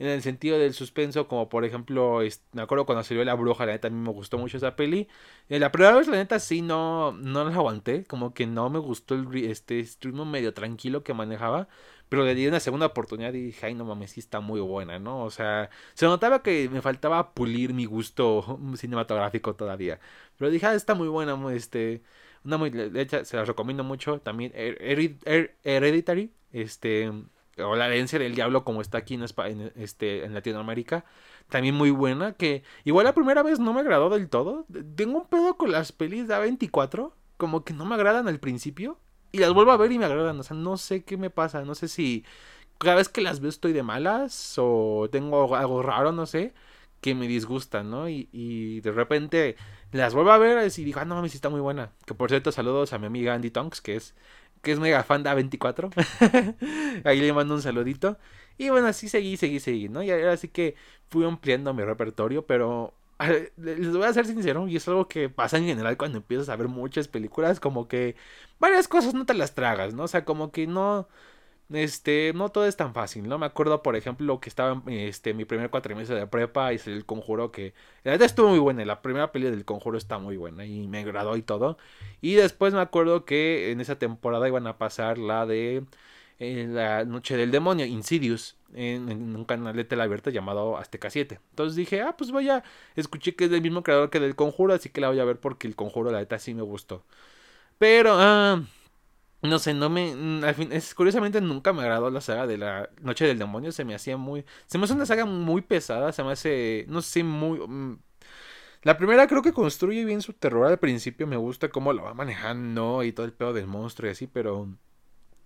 en 0.00 0.08
el 0.08 0.22
sentido 0.22 0.58
del 0.58 0.72
suspenso, 0.72 1.28
como 1.28 1.50
por 1.50 1.64
ejemplo, 1.66 2.20
me 2.52 2.62
acuerdo 2.62 2.86
cuando 2.86 3.04
salió 3.04 3.22
La 3.22 3.34
Bruja, 3.34 3.66
la 3.66 3.72
neta 3.72 3.88
a 3.88 3.90
mí 3.90 3.98
me 3.98 4.10
gustó 4.10 4.38
mucho 4.38 4.56
esa 4.56 4.74
peli. 4.74 5.08
Eh, 5.50 5.58
la 5.58 5.70
primera 5.70 5.94
vez, 5.94 6.08
la 6.08 6.16
neta, 6.16 6.38
sí, 6.40 6.62
no, 6.62 7.12
no 7.12 7.44
la 7.44 7.54
aguanté, 7.54 8.04
como 8.06 8.32
que 8.32 8.46
no 8.46 8.70
me 8.70 8.78
gustó 8.78 9.14
el 9.14 9.28
este 9.44 9.86
ritmo 10.00 10.24
medio 10.24 10.54
tranquilo 10.54 11.04
que 11.04 11.12
manejaba. 11.12 11.68
Pero 12.08 12.24
le 12.24 12.34
di 12.34 12.46
una 12.46 12.60
segunda 12.60 12.86
oportunidad 12.86 13.34
y 13.34 13.42
dije, 13.42 13.66
ay, 13.66 13.74
no 13.74 13.84
mames, 13.84 14.12
sí 14.12 14.20
está 14.20 14.40
muy 14.40 14.60
buena, 14.60 14.98
¿no? 14.98 15.22
O 15.22 15.30
sea, 15.30 15.70
se 15.94 16.06
notaba 16.06 16.42
que 16.42 16.68
me 16.70 16.80
faltaba 16.82 17.34
pulir 17.34 17.74
mi 17.74 17.84
gusto 17.84 18.58
cinematográfico 18.76 19.54
todavía. 19.54 20.00
Pero 20.38 20.50
dije, 20.50 20.66
ah, 20.66 20.74
está 20.74 20.94
muy 20.94 21.08
buena, 21.08 21.38
este, 21.54 22.02
una 22.44 22.56
muy, 22.58 22.70
se 22.70 23.36
la 23.36 23.44
recomiendo 23.44 23.84
mucho. 23.84 24.18
También 24.20 24.52
Hereditary, 24.54 26.32
este, 26.52 27.12
o 27.58 27.76
La 27.76 27.86
herencia 27.86 28.18
del 28.18 28.34
diablo 28.34 28.64
como 28.64 28.80
está 28.80 28.98
aquí 28.98 29.14
en, 29.14 29.24
en, 29.24 29.72
este, 29.76 30.24
en 30.24 30.34
Latinoamérica, 30.34 31.04
también 31.48 31.74
muy 31.74 31.90
buena, 31.90 32.32
que 32.32 32.62
igual 32.84 33.04
la 33.04 33.14
primera 33.14 33.42
vez 33.42 33.58
no 33.58 33.72
me 33.72 33.80
agradó 33.80 34.10
del 34.10 34.28
todo. 34.28 34.66
Tengo 34.94 35.18
un 35.18 35.26
pedo 35.26 35.56
con 35.56 35.72
las 35.72 35.92
pelis 35.92 36.28
de 36.28 36.34
A24, 36.34 37.12
como 37.36 37.64
que 37.64 37.74
no 37.74 37.84
me 37.84 37.94
agradan 37.94 38.28
al 38.28 38.40
principio, 38.40 38.98
y 39.32 39.38
las 39.38 39.52
vuelvo 39.52 39.72
a 39.72 39.76
ver 39.76 39.92
y 39.92 39.98
me 39.98 40.04
agradan, 40.04 40.38
o 40.38 40.42
sea, 40.42 40.56
no 40.56 40.76
sé 40.76 41.04
qué 41.04 41.16
me 41.16 41.30
pasa, 41.30 41.64
no 41.64 41.74
sé 41.74 41.88
si 41.88 42.24
cada 42.78 42.96
vez 42.96 43.08
que 43.08 43.20
las 43.20 43.40
veo 43.40 43.50
estoy 43.50 43.72
de 43.72 43.82
malas 43.82 44.54
o 44.58 45.08
tengo 45.10 45.54
algo 45.54 45.82
raro, 45.82 46.12
no 46.12 46.26
sé, 46.26 46.54
que 47.00 47.14
me 47.14 47.28
disgustan, 47.28 47.90
¿no? 47.90 48.08
Y, 48.08 48.28
y 48.32 48.80
de 48.80 48.92
repente 48.92 49.56
las 49.92 50.14
vuelvo 50.14 50.32
a 50.32 50.38
ver 50.38 50.70
y 50.76 50.84
digo, 50.84 51.00
ah, 51.00 51.04
no 51.04 51.16
mames, 51.16 51.34
está 51.34 51.48
muy 51.48 51.60
buena. 51.60 51.92
Que 52.06 52.14
por 52.14 52.30
cierto, 52.30 52.52
saludos 52.52 52.92
a 52.92 52.98
mi 52.98 53.06
amiga 53.06 53.34
Andy 53.34 53.50
Tonks, 53.50 53.80
que 53.80 53.96
es 53.96 54.14
que 54.62 54.72
es 54.72 54.78
mega 54.78 55.02
fan 55.02 55.22
de 55.22 55.30
A24. 55.30 55.90
Ahí 57.04 57.20
le 57.20 57.32
mando 57.32 57.54
un 57.54 57.62
saludito. 57.62 58.18
Y 58.58 58.70
bueno, 58.70 58.88
así 58.88 59.08
seguí, 59.08 59.36
seguí, 59.36 59.60
seguí, 59.60 59.88
¿no? 59.88 60.02
Y 60.02 60.10
ahora 60.10 60.36
sí 60.36 60.48
que 60.48 60.74
fui 61.08 61.24
ampliando 61.24 61.72
mi 61.74 61.82
repertorio, 61.82 62.46
pero 62.46 62.94
les 63.56 63.92
voy 63.92 64.04
a 64.04 64.12
ser 64.12 64.26
sincero, 64.26 64.66
y 64.68 64.76
es 64.76 64.88
algo 64.88 65.08
que 65.08 65.28
pasa 65.28 65.58
en 65.58 65.66
general 65.66 65.96
cuando 65.96 66.18
empiezas 66.18 66.48
a 66.48 66.56
ver 66.56 66.68
muchas 66.68 67.08
películas, 67.08 67.60
como 67.60 67.88
que 67.88 68.16
varias 68.58 68.88
cosas 68.88 69.14
no 69.14 69.26
te 69.26 69.34
las 69.34 69.54
tragas, 69.54 69.94
¿no? 69.94 70.04
O 70.04 70.08
sea, 70.08 70.24
como 70.24 70.52
que 70.52 70.66
no, 70.66 71.08
este, 71.72 72.32
no 72.34 72.48
todo 72.50 72.66
es 72.66 72.76
tan 72.76 72.94
fácil, 72.94 73.28
¿no? 73.28 73.38
Me 73.38 73.46
acuerdo, 73.46 73.82
por 73.82 73.96
ejemplo, 73.96 74.40
que 74.40 74.48
estaba 74.48 74.82
este, 74.86 75.34
mi 75.34 75.44
primer 75.44 75.70
cuatrimestre 75.70 76.16
de 76.16 76.26
prepa 76.26 76.72
y 76.72 76.80
el 76.86 77.04
conjuro 77.06 77.52
que, 77.52 77.74
la 78.04 78.12
verdad 78.12 78.26
estuvo 78.26 78.48
muy 78.48 78.58
buena, 78.58 78.84
la 78.84 79.02
primera 79.02 79.32
peli 79.32 79.50
del 79.50 79.64
conjuro 79.64 79.98
está 79.98 80.18
muy 80.18 80.36
buena 80.36 80.64
y 80.64 80.88
me 80.88 81.00
agradó 81.00 81.36
y 81.36 81.42
todo. 81.42 81.78
Y 82.20 82.34
después 82.34 82.74
me 82.74 82.80
acuerdo 82.80 83.24
que 83.24 83.70
en 83.70 83.80
esa 83.80 83.98
temporada 83.98 84.48
iban 84.48 84.66
a 84.66 84.78
pasar 84.78 85.18
la 85.18 85.46
de 85.46 85.84
eh, 86.38 86.66
La 86.68 87.04
Noche 87.04 87.36
del 87.36 87.50
Demonio, 87.50 87.86
Insidious 87.86 88.56
en, 88.74 89.36
un 89.36 89.44
canal 89.44 89.76
de 89.76 89.84
tele 89.84 90.02
abierta 90.02 90.30
llamado 90.30 90.76
Azteca 90.78 91.10
7. 91.10 91.40
Entonces 91.50 91.76
dije, 91.76 92.02
ah, 92.02 92.16
pues 92.16 92.30
vaya, 92.30 92.62
escuché 92.96 93.34
que 93.34 93.44
es 93.44 93.50
del 93.50 93.62
mismo 93.62 93.82
creador 93.82 94.10
que 94.10 94.20
del 94.20 94.36
Conjuro, 94.36 94.74
así 94.74 94.88
que 94.90 95.00
la 95.00 95.08
voy 95.08 95.20
a 95.20 95.24
ver 95.24 95.38
porque 95.38 95.66
el 95.66 95.76
Conjuro, 95.76 96.10
la 96.10 96.18
neta, 96.20 96.38
sí 96.38 96.54
me 96.54 96.62
gustó. 96.62 97.04
Pero, 97.78 98.12
ah, 98.14 98.62
no 99.42 99.58
sé, 99.58 99.74
no 99.74 99.88
me. 99.88 100.14
Mm, 100.14 100.44
al 100.44 100.54
fin, 100.54 100.72
es, 100.72 100.94
curiosamente 100.94 101.40
nunca 101.40 101.72
me 101.72 101.82
agradó 101.82 102.10
la 102.10 102.20
saga 102.20 102.46
de 102.46 102.58
la 102.58 102.90
Noche 103.00 103.26
del 103.26 103.38
Demonio. 103.38 103.72
Se 103.72 103.84
me 103.84 103.94
hacía 103.94 104.16
muy. 104.16 104.44
Se 104.66 104.78
me 104.78 104.84
hace 104.84 104.94
una 104.94 105.06
saga 105.06 105.24
muy 105.24 105.62
pesada. 105.62 106.12
Se 106.12 106.22
me 106.22 106.32
hace. 106.32 106.84
No 106.88 107.02
sé, 107.02 107.24
muy. 107.24 107.58
Mm, 107.60 107.98
la 108.82 108.96
primera 108.98 109.26
creo 109.26 109.42
que 109.42 109.52
construye 109.52 110.04
bien 110.04 110.22
su 110.22 110.32
terror 110.34 110.66
al 110.66 110.78
principio. 110.78 111.26
Me 111.26 111.36
gusta 111.36 111.70
cómo 111.70 111.92
lo 111.92 112.02
va 112.04 112.14
manejando 112.14 113.02
y 113.04 113.12
todo 113.12 113.26
el 113.26 113.32
pedo 113.32 113.52
del 113.52 113.66
monstruo 113.66 114.08
y 114.08 114.12
así, 114.12 114.26
pero. 114.26 114.68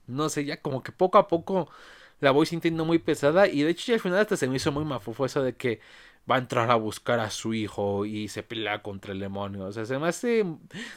No 0.06 0.28
sé, 0.28 0.44
ya 0.44 0.60
como 0.60 0.82
que 0.82 0.92
poco 0.92 1.18
a 1.18 1.28
poco 1.28 1.70
la 2.20 2.30
voy 2.30 2.46
sintiendo 2.46 2.84
muy 2.84 2.98
pesada 2.98 3.48
y 3.48 3.62
de 3.62 3.70
hecho 3.70 3.86
ya 3.88 3.94
al 3.94 4.00
final 4.00 4.18
hasta 4.18 4.36
se 4.36 4.48
me 4.48 4.56
hizo 4.56 4.72
muy 4.72 4.84
mafufo 4.84 5.26
eso 5.26 5.42
de 5.42 5.56
que 5.56 5.80
va 6.30 6.36
a 6.36 6.38
entrar 6.38 6.70
a 6.70 6.76
buscar 6.76 7.20
a 7.20 7.30
su 7.30 7.54
hijo 7.54 8.06
y 8.06 8.28
se 8.28 8.42
pelea 8.42 8.82
contra 8.82 9.12
el 9.12 9.20
demonio. 9.20 9.66
O 9.66 9.72
sea, 9.72 9.84
se 9.84 9.98
me 9.98 10.08
hace. 10.08 10.44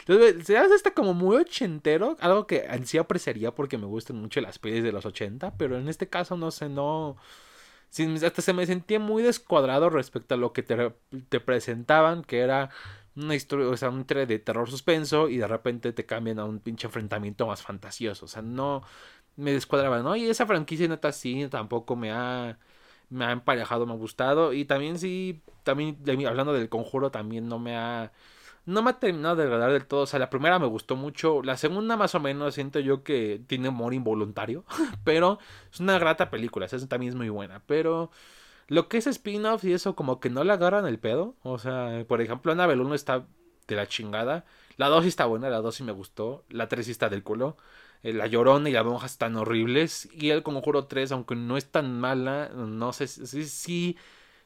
Se 0.05 0.57
hace 0.57 0.73
hasta 0.73 0.91
como 0.93 1.13
muy 1.13 1.37
ochentero. 1.37 2.15
Algo 2.19 2.47
que 2.47 2.65
en 2.69 2.85
sí 2.85 2.97
apreciaría 2.97 3.53
porque 3.53 3.77
me 3.77 3.85
gustan 3.85 4.17
mucho 4.17 4.41
las 4.41 4.59
pelis 4.59 4.83
de 4.83 4.91
los 4.91 5.05
ochenta. 5.05 5.53
Pero 5.57 5.77
en 5.77 5.89
este 5.89 6.07
caso, 6.07 6.37
no 6.37 6.51
sé, 6.51 6.69
no. 6.69 7.17
Hasta 8.23 8.41
se 8.41 8.53
me 8.53 8.65
sentía 8.65 8.99
muy 8.99 9.23
descuadrado 9.23 9.89
respecto 9.89 10.35
a 10.35 10.37
lo 10.37 10.53
que 10.53 10.63
te, 10.63 10.93
te 11.29 11.39
presentaban, 11.39 12.23
que 12.23 12.39
era 12.39 12.69
una 13.15 13.33
historia, 13.33 13.67
o 13.67 13.77
sea, 13.77 13.89
un 13.89 14.01
historia 14.01 14.25
de 14.25 14.39
terror 14.39 14.69
suspenso 14.69 15.29
y 15.29 15.37
de 15.37 15.47
repente 15.47 15.93
te 15.93 16.05
cambian 16.05 16.39
a 16.39 16.45
un 16.45 16.59
pinche 16.59 16.87
enfrentamiento 16.87 17.47
más 17.47 17.61
fantasioso. 17.61 18.25
O 18.25 18.27
sea, 18.27 18.41
no 18.41 18.83
me 19.35 19.53
descuadraba, 19.53 20.01
¿no? 20.01 20.15
Y 20.15 20.27
esa 20.27 20.45
franquicia 20.45 20.87
neta 20.87 21.11
sí 21.11 21.47
tampoco 21.49 21.95
me 21.95 22.11
ha 22.11 22.59
me 23.09 23.25
ha 23.25 23.31
emparejado, 23.31 23.85
me 23.85 23.93
ha 23.93 23.95
gustado. 23.97 24.53
Y 24.53 24.65
también 24.65 24.99
sí, 24.99 25.41
también 25.63 25.97
hablando 26.27 26.53
del 26.53 26.69
conjuro 26.69 27.11
también 27.11 27.47
no 27.47 27.59
me 27.59 27.77
ha 27.77 28.11
no 28.65 28.81
me 28.83 28.89
ha 28.91 28.99
terminado 28.99 29.37
de 29.37 29.43
agradar 29.43 29.71
del 29.71 29.85
todo, 29.85 30.01
o 30.01 30.05
sea, 30.05 30.19
la 30.19 30.29
primera 30.29 30.59
me 30.59 30.67
gustó 30.67 30.97
mucho, 30.97 31.41
la 31.41 31.55
segunda 31.55 31.95
más 31.95 32.15
o 32.15 32.19
menos 32.19 32.53
siento 32.53 32.79
yo 32.81 33.01
que 33.01 33.41
tiene 33.47 33.69
humor 33.69 33.93
involuntario, 33.93 34.65
pero 35.05 35.39
es 35.71 35.79
una 35.79 35.97
grata 35.97 36.29
película, 36.29 36.65
esa 36.65 36.85
también 36.87 37.11
es 37.11 37.15
muy 37.15 37.29
buena, 37.29 37.63
pero 37.65 38.11
lo 38.67 38.89
que 38.89 38.97
es 38.97 39.07
spin-off 39.07 39.63
y 39.63 39.71
eso 39.71 39.95
como 39.95 40.19
que 40.19 40.29
no 40.29 40.43
le 40.43 40.51
agarran 40.51 40.85
el 40.85 40.99
pedo, 40.99 41.35
o 41.43 41.59
sea, 41.59 42.03
por 42.09 42.21
ejemplo, 42.21 42.51
Annabelle 42.51 42.81
1 42.81 42.93
está 42.93 43.25
de 43.69 43.75
la 43.77 43.87
chingada, 43.87 44.43
la 44.75 44.87
2 44.89 45.03
sí 45.03 45.09
está 45.09 45.25
buena, 45.25 45.49
la 45.49 45.61
2 45.61 45.75
sí 45.75 45.83
me 45.83 45.93
gustó, 45.93 46.43
la 46.49 46.67
3 46.67 46.85
sí 46.85 46.91
está 46.91 47.09
del 47.09 47.23
culo. 47.23 47.57
Eh, 48.03 48.13
la 48.13 48.27
Llorona 48.27 48.69
y 48.69 48.73
la 48.73 48.83
Monja 48.83 49.05
están 49.05 49.35
horribles. 49.35 50.09
Y 50.13 50.29
el 50.29 50.43
Conjuro 50.43 50.85
3, 50.85 51.11
aunque 51.11 51.35
no 51.35 51.57
es 51.57 51.71
tan 51.71 51.99
mala, 51.99 52.49
no 52.49 52.93
sé 52.93 53.07
si, 53.07 53.45
si 53.45 53.97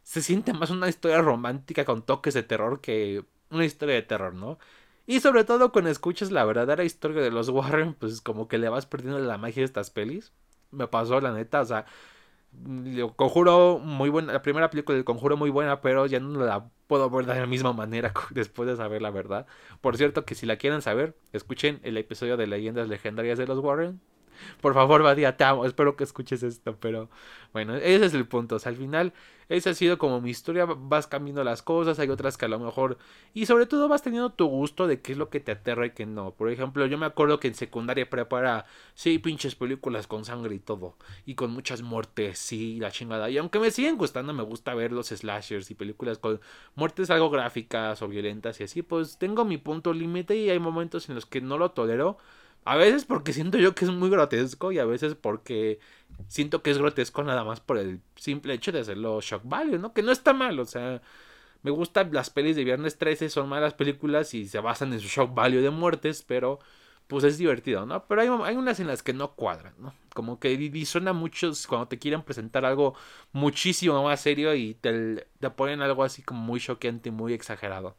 se 0.04 0.22
siente 0.22 0.54
más 0.54 0.70
una 0.72 0.90
historia 0.90 1.22
romántica 1.22 1.86
con 1.86 2.04
toques 2.04 2.34
de 2.34 2.44
terror 2.44 2.82
que 2.82 3.26
una 3.50 3.66
historia 3.66 3.96
de 3.96 4.02
terror, 4.04 4.34
¿no? 4.34 4.58
Y 5.06 5.20
sobre 5.20 5.44
todo 5.44 5.72
cuando 5.72 5.90
escuchas 5.90 6.32
la 6.32 6.46
verdadera 6.46 6.84
historia 6.84 7.22
de 7.22 7.32
los 7.32 7.50
Warren, 7.50 7.94
pues 7.96 8.22
como 8.22 8.48
que 8.48 8.58
le 8.58 8.70
vas 8.70 8.86
perdiendo 8.86 9.20
la 9.20 9.38
magia 9.38 9.62
de 9.62 9.66
estas 9.66 9.90
pelis. 9.90 10.32
Me 10.72 10.88
pasó 10.88 11.20
la 11.22 11.34
neta, 11.34 11.62
o 11.62 11.66
sea, 11.66 11.86
Conjuro 13.16 13.80
muy 13.80 14.10
buena, 14.10 14.34
la 14.34 14.42
primera 14.42 14.70
película 14.70 14.96
del 14.96 15.06
Conjuro 15.06 15.38
muy 15.38 15.50
buena, 15.50 15.82
pero 15.82 16.06
ya 16.06 16.20
no 16.20 16.44
la 16.46 16.70
puedo 16.88 17.10
ver 17.10 17.26
de 17.26 17.36
la 17.36 17.46
misma 17.48 17.74
manera 17.74 18.14
después 18.32 18.68
de 18.68 18.76
saber 18.76 19.02
la 19.02 19.10
verdad. 19.10 19.48
Por 19.80 19.98
cierto, 19.98 20.26
que 20.26 20.36
si 20.36 20.46
la 20.46 20.58
quieren 20.58 20.82
saber, 20.82 21.16
escuchen 21.32 21.80
el 21.84 21.98
episodio 21.98 22.38
de 22.38 22.48
Leyendas 22.48 22.88
Legendarias 22.88 23.38
de 23.38 23.48
los 23.48 23.60
Warren. 23.60 24.02
Por 24.62 24.74
favor, 24.74 25.04
Badia, 25.04 25.38
te 25.38 25.44
amo. 25.44 25.66
Espero 25.66 25.96
que 25.96 26.04
escuches 26.04 26.44
esto, 26.44 26.76
pero 26.80 27.10
bueno, 27.54 27.76
ese 27.76 28.06
es 28.06 28.14
el 28.14 28.28
punto. 28.28 28.58
Al 28.64 28.76
final, 28.76 29.14
esa 29.50 29.72
ha 29.72 29.74
sido 29.74 29.98
como 29.98 30.22
mi 30.22 30.30
historia. 30.30 30.66
Vas 30.66 31.08
cambiando 31.08 31.44
las 31.44 31.62
cosas, 31.62 32.00
hay 32.00 32.10
otras 32.10 32.38
que 32.38 32.46
a 32.46 32.48
lo 32.48 32.60
mejor. 32.60 32.98
Y 33.34 33.46
sobre 33.46 33.66
todo 33.66 33.90
vas 33.90 34.02
teniendo 34.02 34.32
tu 34.32 34.46
gusto 34.48 34.88
de 34.88 35.02
qué 35.02 35.12
es 35.12 35.18
lo 35.18 35.30
que 35.30 35.40
te 35.42 35.52
aterra 35.52 35.86
y 35.86 35.92
qué 35.92 36.06
no. 36.06 36.32
Por 36.32 36.50
ejemplo, 36.50 36.86
yo 36.86 36.98
me 36.98 37.06
acuerdo 37.06 37.40
que 37.40 37.50
en 37.50 37.56
secundaria 37.56 38.10
prepara, 38.10 38.66
sí, 38.94 39.20
pinches 39.20 39.56
películas 39.56 40.08
con 40.08 40.24
sangre 40.24 40.56
y 40.56 40.60
todo. 40.60 40.96
Y 41.26 41.36
con 41.36 41.52
muchas 41.52 41.82
muertes, 41.82 42.40
sí, 42.40 42.80
la 42.80 42.92
chingada. 42.92 43.30
Y 43.30 43.38
aunque 43.38 43.60
me 43.60 43.72
siguen 43.72 43.98
gustando, 43.98 44.34
me 44.34 44.44
gusta 44.44 44.74
ver 44.74 44.92
los 44.94 45.08
slashers 45.08 45.70
y 45.72 45.76
películas 45.76 46.18
con 46.18 46.40
muertes 46.76 47.10
algo 47.10 47.30
gráficas 47.30 48.02
o 48.02 48.08
violentas 48.08 48.60
y 48.62 48.64
así. 48.64 48.82
Pues 48.82 49.18
tengo 49.18 49.44
mi 49.46 49.58
punto 49.58 49.94
límite 49.94 50.36
y 50.36 50.50
hay 50.50 50.60
momentos 50.60 51.10
en 51.10 51.16
los 51.16 51.26
que 51.26 51.42
no 51.42 51.58
lo 51.58 51.72
tolero. 51.72 52.18
A 52.64 52.76
veces 52.76 53.06
porque 53.06 53.34
siento 53.34 53.58
yo 53.58 53.74
que 53.74 53.86
es 53.86 53.92
muy 53.92 54.10
grotesco 54.10 54.72
y 54.72 54.78
a 54.80 54.86
veces 54.86 55.16
porque 55.16 55.80
siento 56.28 56.62
que 56.62 56.70
es 56.72 56.78
grotesco 56.78 57.24
nada 57.24 57.44
más 57.44 57.60
por 57.60 57.78
el 57.80 58.02
simple 58.16 58.54
hecho 58.54 58.72
de 58.72 58.82
hacerlo 58.82 59.20
shock 59.22 59.42
value, 59.46 59.80
¿no? 59.80 59.94
Que 59.94 60.04
no 60.04 60.12
está 60.12 60.34
mal, 60.34 60.60
o 60.60 60.66
sea, 60.66 61.02
me 61.64 61.72
gustan 61.72 62.14
las 62.14 62.30
pelis 62.30 62.56
de 62.56 62.64
Viernes 62.64 62.98
13, 62.98 63.30
son 63.30 63.50
malas 63.50 63.74
películas 63.76 64.34
y 64.36 64.48
se 64.48 64.60
basan 64.60 64.94
en 64.94 65.00
su 65.00 65.08
shock 65.08 65.34
value 65.34 65.62
de 65.62 65.72
muertes, 65.72 66.24
pero 66.28 66.60
pues 67.08 67.24
es 67.26 67.38
divertido, 67.38 67.86
¿no? 67.86 68.06
Pero 68.08 68.22
hay, 68.22 68.28
hay 68.52 68.56
unas 68.58 68.80
en 68.80 68.88
las 68.88 69.04
que 69.04 69.14
no 69.14 69.34
cuadran, 69.36 69.74
¿no? 69.80 69.94
Como 70.14 70.40
que 70.40 70.58
disuena 70.58 71.14
mucho 71.14 71.52
cuando 71.68 71.88
te 71.88 72.00
quieren 72.00 72.24
presentar 72.24 72.66
algo 72.66 72.96
muchísimo 73.34 74.04
más 74.04 74.22
serio 74.22 74.56
y 74.56 74.76
te, 74.76 75.28
te 75.40 75.50
ponen 75.52 75.82
algo 75.82 76.04
así 76.04 76.22
como 76.24 76.42
muy 76.42 76.60
choqueante, 76.60 77.12
muy 77.12 77.34
exagerado. 77.34 77.96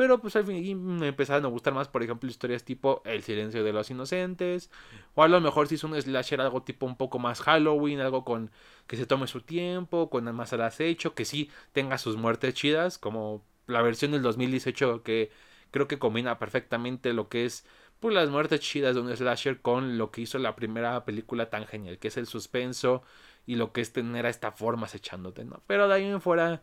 Pero 0.00 0.18
pues 0.18 0.34
al 0.34 0.46
fin 0.46 0.82
me 0.98 1.08
empezaron 1.08 1.44
a 1.44 1.48
gustar 1.48 1.74
más, 1.74 1.88
por 1.88 2.02
ejemplo, 2.02 2.26
historias 2.26 2.64
tipo 2.64 3.02
El 3.04 3.22
silencio 3.22 3.62
de 3.62 3.70
los 3.70 3.90
inocentes. 3.90 4.70
O 5.14 5.22
a 5.22 5.28
lo 5.28 5.42
mejor 5.42 5.68
si 5.68 5.74
es 5.74 5.84
un 5.84 5.94
slasher 6.00 6.40
algo 6.40 6.62
tipo 6.62 6.86
un 6.86 6.96
poco 6.96 7.18
más 7.18 7.42
Halloween, 7.42 8.00
algo 8.00 8.24
con 8.24 8.50
que 8.86 8.96
se 8.96 9.04
tome 9.04 9.26
su 9.26 9.42
tiempo, 9.42 10.08
con 10.08 10.24
más 10.34 10.54
al 10.54 10.62
acecho, 10.62 11.14
que 11.14 11.26
sí 11.26 11.50
tenga 11.72 11.98
sus 11.98 12.16
muertes 12.16 12.54
chidas, 12.54 12.96
como 12.96 13.44
la 13.66 13.82
versión 13.82 14.12
del 14.12 14.22
2018 14.22 15.02
que 15.02 15.30
creo 15.70 15.86
que 15.86 15.98
combina 15.98 16.38
perfectamente 16.38 17.12
lo 17.12 17.28
que 17.28 17.44
es 17.44 17.66
pues 18.00 18.14
las 18.14 18.30
muertes 18.30 18.60
chidas 18.60 18.94
de 18.94 19.02
un 19.02 19.14
slasher 19.14 19.60
con 19.60 19.98
lo 19.98 20.10
que 20.10 20.22
hizo 20.22 20.38
la 20.38 20.56
primera 20.56 21.04
película 21.04 21.50
tan 21.50 21.66
genial, 21.66 21.98
que 21.98 22.08
es 22.08 22.16
el 22.16 22.26
suspenso 22.26 23.02
y 23.44 23.56
lo 23.56 23.72
que 23.74 23.82
es 23.82 23.92
tener 23.92 24.24
a 24.24 24.30
esta 24.30 24.50
forma 24.52 24.86
acechándote, 24.86 25.44
¿no? 25.44 25.62
Pero 25.66 25.88
de 25.88 25.94
ahí 25.94 26.04
en 26.06 26.22
fuera 26.22 26.62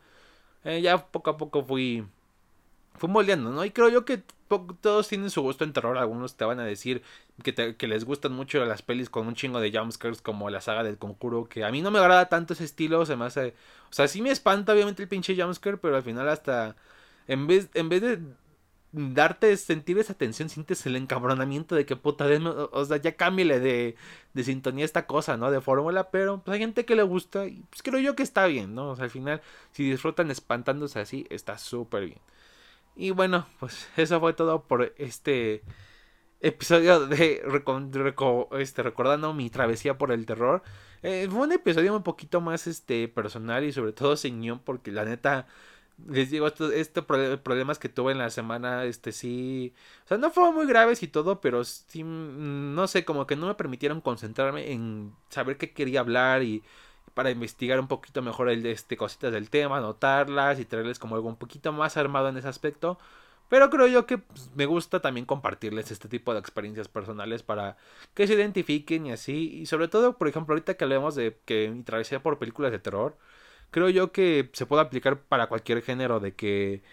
eh, 0.64 0.82
ya 0.82 0.98
poco 1.12 1.30
a 1.30 1.38
poco 1.38 1.64
fui 1.64 2.04
fue 2.98 3.10
moldeando, 3.10 3.52
¿no? 3.52 3.64
Y 3.66 3.72
creo 3.72 3.90
yo 3.90 4.06
que 4.06 4.24
todos 4.82 5.08
tienen 5.08 5.30
su 5.30 5.42
gusto 5.42 5.64
en 5.64 5.74
terror. 5.74 5.98
Algunos 5.98 6.36
te 6.36 6.46
van 6.46 6.60
a 6.60 6.66
decir 6.66 7.04
que, 7.44 7.76
que 7.76 7.88
les 7.88 8.06
gustan 8.06 8.34
mucho 8.34 8.64
las 8.66 8.82
pelis 8.82 9.10
con 9.10 9.28
un 9.28 9.36
chingo 9.36 9.60
de 9.60 9.72
jumpscares 9.72 10.22
como 10.22 10.50
la 10.50 10.62
saga 10.62 10.84
del 10.84 10.98
conjuro. 10.98 11.48
Que 11.50 11.64
a 11.64 11.72
mí 11.72 11.82
no 11.82 11.92
me 11.92 12.00
agrada 12.00 12.30
tanto 12.30 12.54
ese 12.54 12.64
estilo. 12.66 13.06
Se 13.06 13.16
me 13.16 13.26
hace. 13.26 13.54
O 13.90 13.94
sea, 13.94 14.08
sí 14.08 14.22
me 14.22 14.32
espanta 14.32 14.74
obviamente 14.74 15.04
el 15.04 15.10
pinche 15.10 15.36
jumpscare. 15.36 15.78
Pero 15.78 15.96
al 15.98 16.04
final 16.04 16.30
hasta. 16.30 16.76
En 17.28 17.48
vez, 17.48 17.70
en 17.74 17.90
vez 17.90 18.02
de 18.02 18.20
darte, 18.92 19.56
sentir 19.58 19.98
esa 20.00 20.14
tensión, 20.14 20.50
sientes 20.50 20.86
el 20.86 20.96
encabronamiento 20.96 21.76
de 21.76 21.86
que 21.86 21.96
puta, 21.96 22.26
o 22.72 22.86
sea, 22.86 22.98
ya 22.98 23.16
cámbiale 23.16 23.60
de, 23.60 23.96
de 24.34 24.44
sintonía 24.44 24.86
esta 24.86 25.06
cosa, 25.08 25.38
¿no? 25.38 25.52
De 25.52 25.62
fórmula, 25.62 26.10
pero 26.10 26.42
pues 26.44 26.56
hay 26.56 26.60
gente 26.60 26.86
que 26.86 26.96
le 26.96 27.04
gusta 27.04 27.48
y 27.48 27.64
pues 27.70 27.84
creo 27.84 28.00
yo 28.00 28.16
que 28.16 28.24
está 28.24 28.46
bien, 28.48 28.76
¿no? 28.76 28.92
O 28.92 28.96
sea, 28.96 29.06
al 29.06 29.12
final, 29.12 29.42
si 29.72 29.90
disfrutan 29.90 30.32
espantándose 30.32 31.00
así, 31.00 31.28
está 31.30 31.58
súper 31.58 32.06
bien. 32.06 32.20
Y 32.98 33.12
bueno, 33.12 33.46
pues 33.60 33.88
eso 33.96 34.20
fue 34.20 34.34
todo 34.34 34.64
por 34.64 34.94
este 34.98 35.62
episodio 36.42 37.08
de 37.08 37.42
este, 38.60 38.84
recordando 38.84 39.34
mi 39.34 39.50
travesía 39.52 39.98
por 39.98 40.12
el 40.12 40.26
terror. 40.26 40.64
Eh, 41.04 41.28
fue 41.30 41.42
un 41.42 41.52
episodio 41.52 41.96
un 41.96 42.04
poquito 42.04 42.42
más 42.42 42.66
este 42.66 43.08
personal 43.08 43.64
y 43.64 43.72
sobre 43.72 43.94
todo 43.94 44.18
señor 44.18 44.62
porque 44.64 44.92
la 44.92 45.06
neta 45.06 45.48
les 46.08 46.30
digo 46.32 46.48
estos 46.48 46.74
este 46.74 47.02
problemas 47.04 47.80
que 47.80 47.90
tuve 47.90 48.12
en 48.12 48.20
la 48.20 48.30
semana 48.30 48.84
este 48.86 49.12
sí 49.12 49.74
o 50.06 50.08
sea 50.08 50.18
no 50.18 50.30
fueron 50.32 50.56
muy 50.56 50.68
graves 50.68 51.02
y 51.02 51.08
todo 51.08 51.42
pero 51.42 51.64
sí 51.64 52.04
mm, 52.04 52.76
no 52.76 52.88
sé 52.88 53.04
como 53.06 53.26
que 53.28 53.36
no 53.36 53.48
me 53.48 53.56
permitieron 53.56 54.02
concentrarme 54.02 54.72
en 54.72 55.14
saber 55.30 55.58
qué 55.58 55.74
quería 55.74 56.02
hablar 56.02 56.44
y 56.44 56.64
para 57.18 57.32
investigar 57.32 57.80
un 57.80 57.88
poquito 57.88 58.22
mejor 58.22 58.48
el, 58.50 58.64
este, 58.68 58.96
cositas 58.96 59.34
del 59.34 59.50
tema, 59.50 59.78
anotarlas 59.80 60.60
y 60.60 60.66
traerles 60.66 61.00
como 61.00 61.16
algo 61.16 61.28
un 61.30 61.36
poquito 61.38 61.74
más 61.74 61.98
armado 61.98 62.30
en 62.30 62.38
ese 62.38 62.48
aspecto. 62.48 63.00
Pero 63.50 63.72
creo 63.72 63.88
yo 63.88 64.06
que 64.06 64.20
pues, 64.20 64.52
me 64.56 64.68
gusta 64.68 65.02
también 65.02 65.26
compartirles 65.26 65.90
este 65.92 66.10
tipo 66.10 66.34
de 66.34 66.40
experiencias 66.40 66.88
personales 66.90 67.42
para 67.42 67.78
que 68.14 68.28
se 68.28 68.36
identifiquen 68.36 69.08
y 69.08 69.12
así. 69.14 69.50
Y 69.62 69.66
sobre 69.66 69.88
todo, 69.88 70.18
por 70.18 70.28
ejemplo, 70.28 70.54
ahorita 70.54 70.76
que 70.76 70.84
hablemos 70.84 71.16
de 71.16 71.40
que 71.46 71.70
mi 71.70 71.82
travesía 71.84 72.22
por 72.22 72.38
películas 72.38 72.72
de 72.72 72.80
terror, 72.80 73.18
creo 73.72 73.90
yo 73.90 74.12
que 74.12 74.52
se 74.54 74.68
puede 74.68 74.84
aplicar 74.84 75.20
para 75.24 75.48
cualquier 75.48 75.82
género 75.82 76.20
de 76.20 76.36
que 76.36 76.84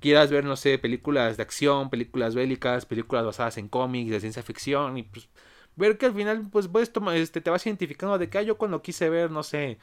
quieras 0.00 0.30
ver, 0.30 0.44
no 0.44 0.56
sé, 0.56 0.78
películas 0.78 1.36
de 1.38 1.42
acción, 1.44 1.90
películas 1.90 2.34
bélicas, 2.36 2.86
películas 2.86 3.24
basadas 3.26 3.58
en 3.58 3.68
cómics, 3.68 4.12
de 4.12 4.20
ciencia 4.20 4.42
ficción 4.44 4.98
y 4.98 5.04
pues 5.04 5.28
ver 5.76 5.98
que 5.98 6.06
al 6.06 6.14
final 6.14 6.48
pues 6.50 6.68
pues 6.68 6.90
este, 7.14 7.40
te 7.40 7.50
vas 7.50 7.66
identificando 7.66 8.18
de 8.18 8.28
que 8.28 8.38
ah, 8.38 8.42
yo 8.42 8.58
cuando 8.58 8.82
quise 8.82 9.08
ver, 9.10 9.30
no 9.30 9.42
sé, 9.42 9.78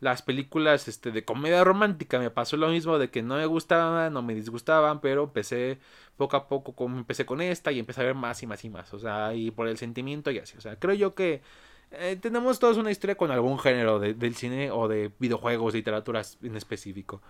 las 0.00 0.22
películas 0.22 0.88
este, 0.88 1.10
de 1.12 1.24
comedia 1.24 1.64
romántica 1.64 2.18
me 2.18 2.30
pasó 2.30 2.56
lo 2.56 2.68
mismo 2.68 2.98
de 2.98 3.10
que 3.10 3.22
no 3.22 3.36
me 3.36 3.46
gustaban, 3.46 4.12
no 4.12 4.22
me 4.22 4.34
disgustaban, 4.34 5.00
pero 5.00 5.24
empecé 5.24 5.78
poco 6.16 6.36
a 6.36 6.48
poco, 6.48 6.74
como 6.74 6.98
empecé 6.98 7.26
con 7.26 7.40
esta 7.40 7.72
y 7.72 7.78
empecé 7.78 8.00
a 8.02 8.04
ver 8.04 8.14
más 8.14 8.42
y 8.42 8.46
más 8.46 8.64
y 8.64 8.70
más, 8.70 8.92
o 8.94 8.98
sea, 8.98 9.34
y 9.34 9.50
por 9.50 9.68
el 9.68 9.78
sentimiento 9.78 10.30
y 10.30 10.38
así, 10.38 10.56
o 10.56 10.60
sea, 10.60 10.78
creo 10.78 10.94
yo 10.94 11.14
que 11.14 11.42
eh, 11.92 12.16
tenemos 12.20 12.58
todos 12.58 12.76
una 12.76 12.90
historia 12.90 13.16
con 13.16 13.30
algún 13.30 13.58
género 13.58 14.00
del 14.00 14.34
cine 14.34 14.70
o 14.70 14.88
de 14.88 15.12
videojuegos, 15.18 15.74
literaturas 15.74 16.38
en 16.42 16.56
específico. 16.56 17.22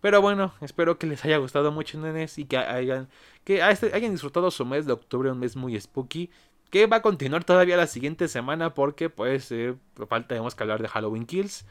Pero 0.00 0.22
bueno, 0.22 0.54
espero 0.60 0.98
que 0.98 1.06
les 1.08 1.24
haya 1.24 1.38
gustado 1.38 1.72
mucho, 1.72 1.98
nenes, 1.98 2.38
y 2.38 2.44
que 2.44 2.56
hayan, 2.56 3.08
que 3.44 3.68
este, 3.68 3.92
hayan 3.94 4.12
disfrutado 4.12 4.50
su 4.50 4.64
mes 4.64 4.86
de 4.86 4.92
octubre, 4.92 5.30
un 5.30 5.40
mes 5.40 5.56
muy 5.56 5.78
spooky, 5.80 6.30
que 6.70 6.86
va 6.86 6.98
a 6.98 7.02
continuar 7.02 7.44
todavía 7.44 7.76
la 7.76 7.86
siguiente 7.86 8.28
semana 8.28 8.74
porque 8.74 9.10
pues 9.10 9.50
eh, 9.52 9.74
falta 10.08 10.28
tenemos 10.28 10.54
que 10.54 10.62
hablar 10.62 10.82
de 10.82 10.88
Halloween 10.88 11.26
Kills. 11.26 11.66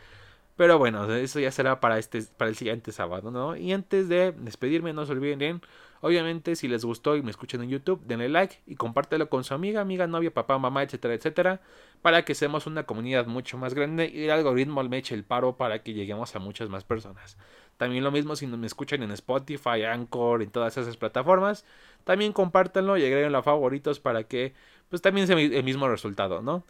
Pero 0.58 0.80
bueno, 0.80 1.14
eso 1.14 1.40
ya 1.40 1.52
será 1.52 1.80
para 1.80 2.00
este 2.00 2.24
para 2.36 2.50
el 2.50 2.56
siguiente 2.56 2.92
sábado, 2.92 3.30
¿no? 3.30 3.56
Y 3.56 3.74
antes 3.74 4.10
de 4.10 4.32
despedirme, 4.32 4.92
no 4.92 5.06
se 5.06 5.12
olviden, 5.12 5.62
obviamente 6.02 6.56
si 6.56 6.68
les 6.68 6.84
gustó 6.84 7.16
y 7.16 7.22
me 7.22 7.30
escuchan 7.30 7.62
en 7.62 7.70
YouTube, 7.70 8.02
denle 8.08 8.28
like 8.28 8.62
y 8.66 8.76
compártelo 8.76 9.30
con 9.30 9.44
su 9.44 9.54
amiga, 9.54 9.82
amiga, 9.82 10.08
novia, 10.08 10.34
papá, 10.34 10.58
mamá, 10.58 10.82
etcétera, 10.82 11.14
etcétera, 11.14 11.62
para 12.02 12.26
que 12.26 12.34
seamos 12.34 12.66
una 12.66 12.88
comunidad 12.88 13.28
mucho 13.28 13.60
más 13.60 13.76
grande 13.76 14.10
y 14.12 14.24
el 14.24 14.32
algoritmo 14.32 14.84
me 14.84 14.98
eche 14.98 15.14
el 15.14 15.24
paro 15.24 15.58
para 15.58 15.84
que 15.84 15.94
lleguemos 15.94 16.36
a 16.36 16.40
muchas 16.40 16.70
más 16.70 16.84
personas. 16.84 17.38
También 17.78 18.04
lo 18.04 18.10
mismo 18.10 18.36
si 18.36 18.48
me 18.48 18.66
escuchan 18.66 19.04
en 19.04 19.12
Spotify, 19.12 19.84
Anchor, 19.84 20.42
en 20.42 20.50
todas 20.50 20.76
esas 20.76 20.98
plataformas, 20.98 21.66
también 22.04 22.34
compártanlo 22.34 22.98
y 22.98 23.06
agreguen 23.06 23.36
a 23.36 23.44
favoritos 23.44 24.00
para 24.00 24.24
que 24.24 24.56
pues 24.90 25.02
también 25.02 25.28
sea 25.28 25.38
el 25.38 25.64
mismo 25.64 25.88
resultado, 25.88 26.42
¿no? 26.42 26.64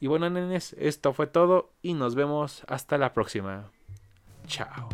Y 0.00 0.06
bueno, 0.06 0.30
nenes, 0.30 0.74
esto 0.78 1.12
fue 1.12 1.26
todo 1.26 1.70
y 1.82 1.94
nos 1.94 2.14
vemos 2.14 2.62
hasta 2.66 2.96
la 2.96 3.12
próxima. 3.12 3.70
Chao. 4.46 4.88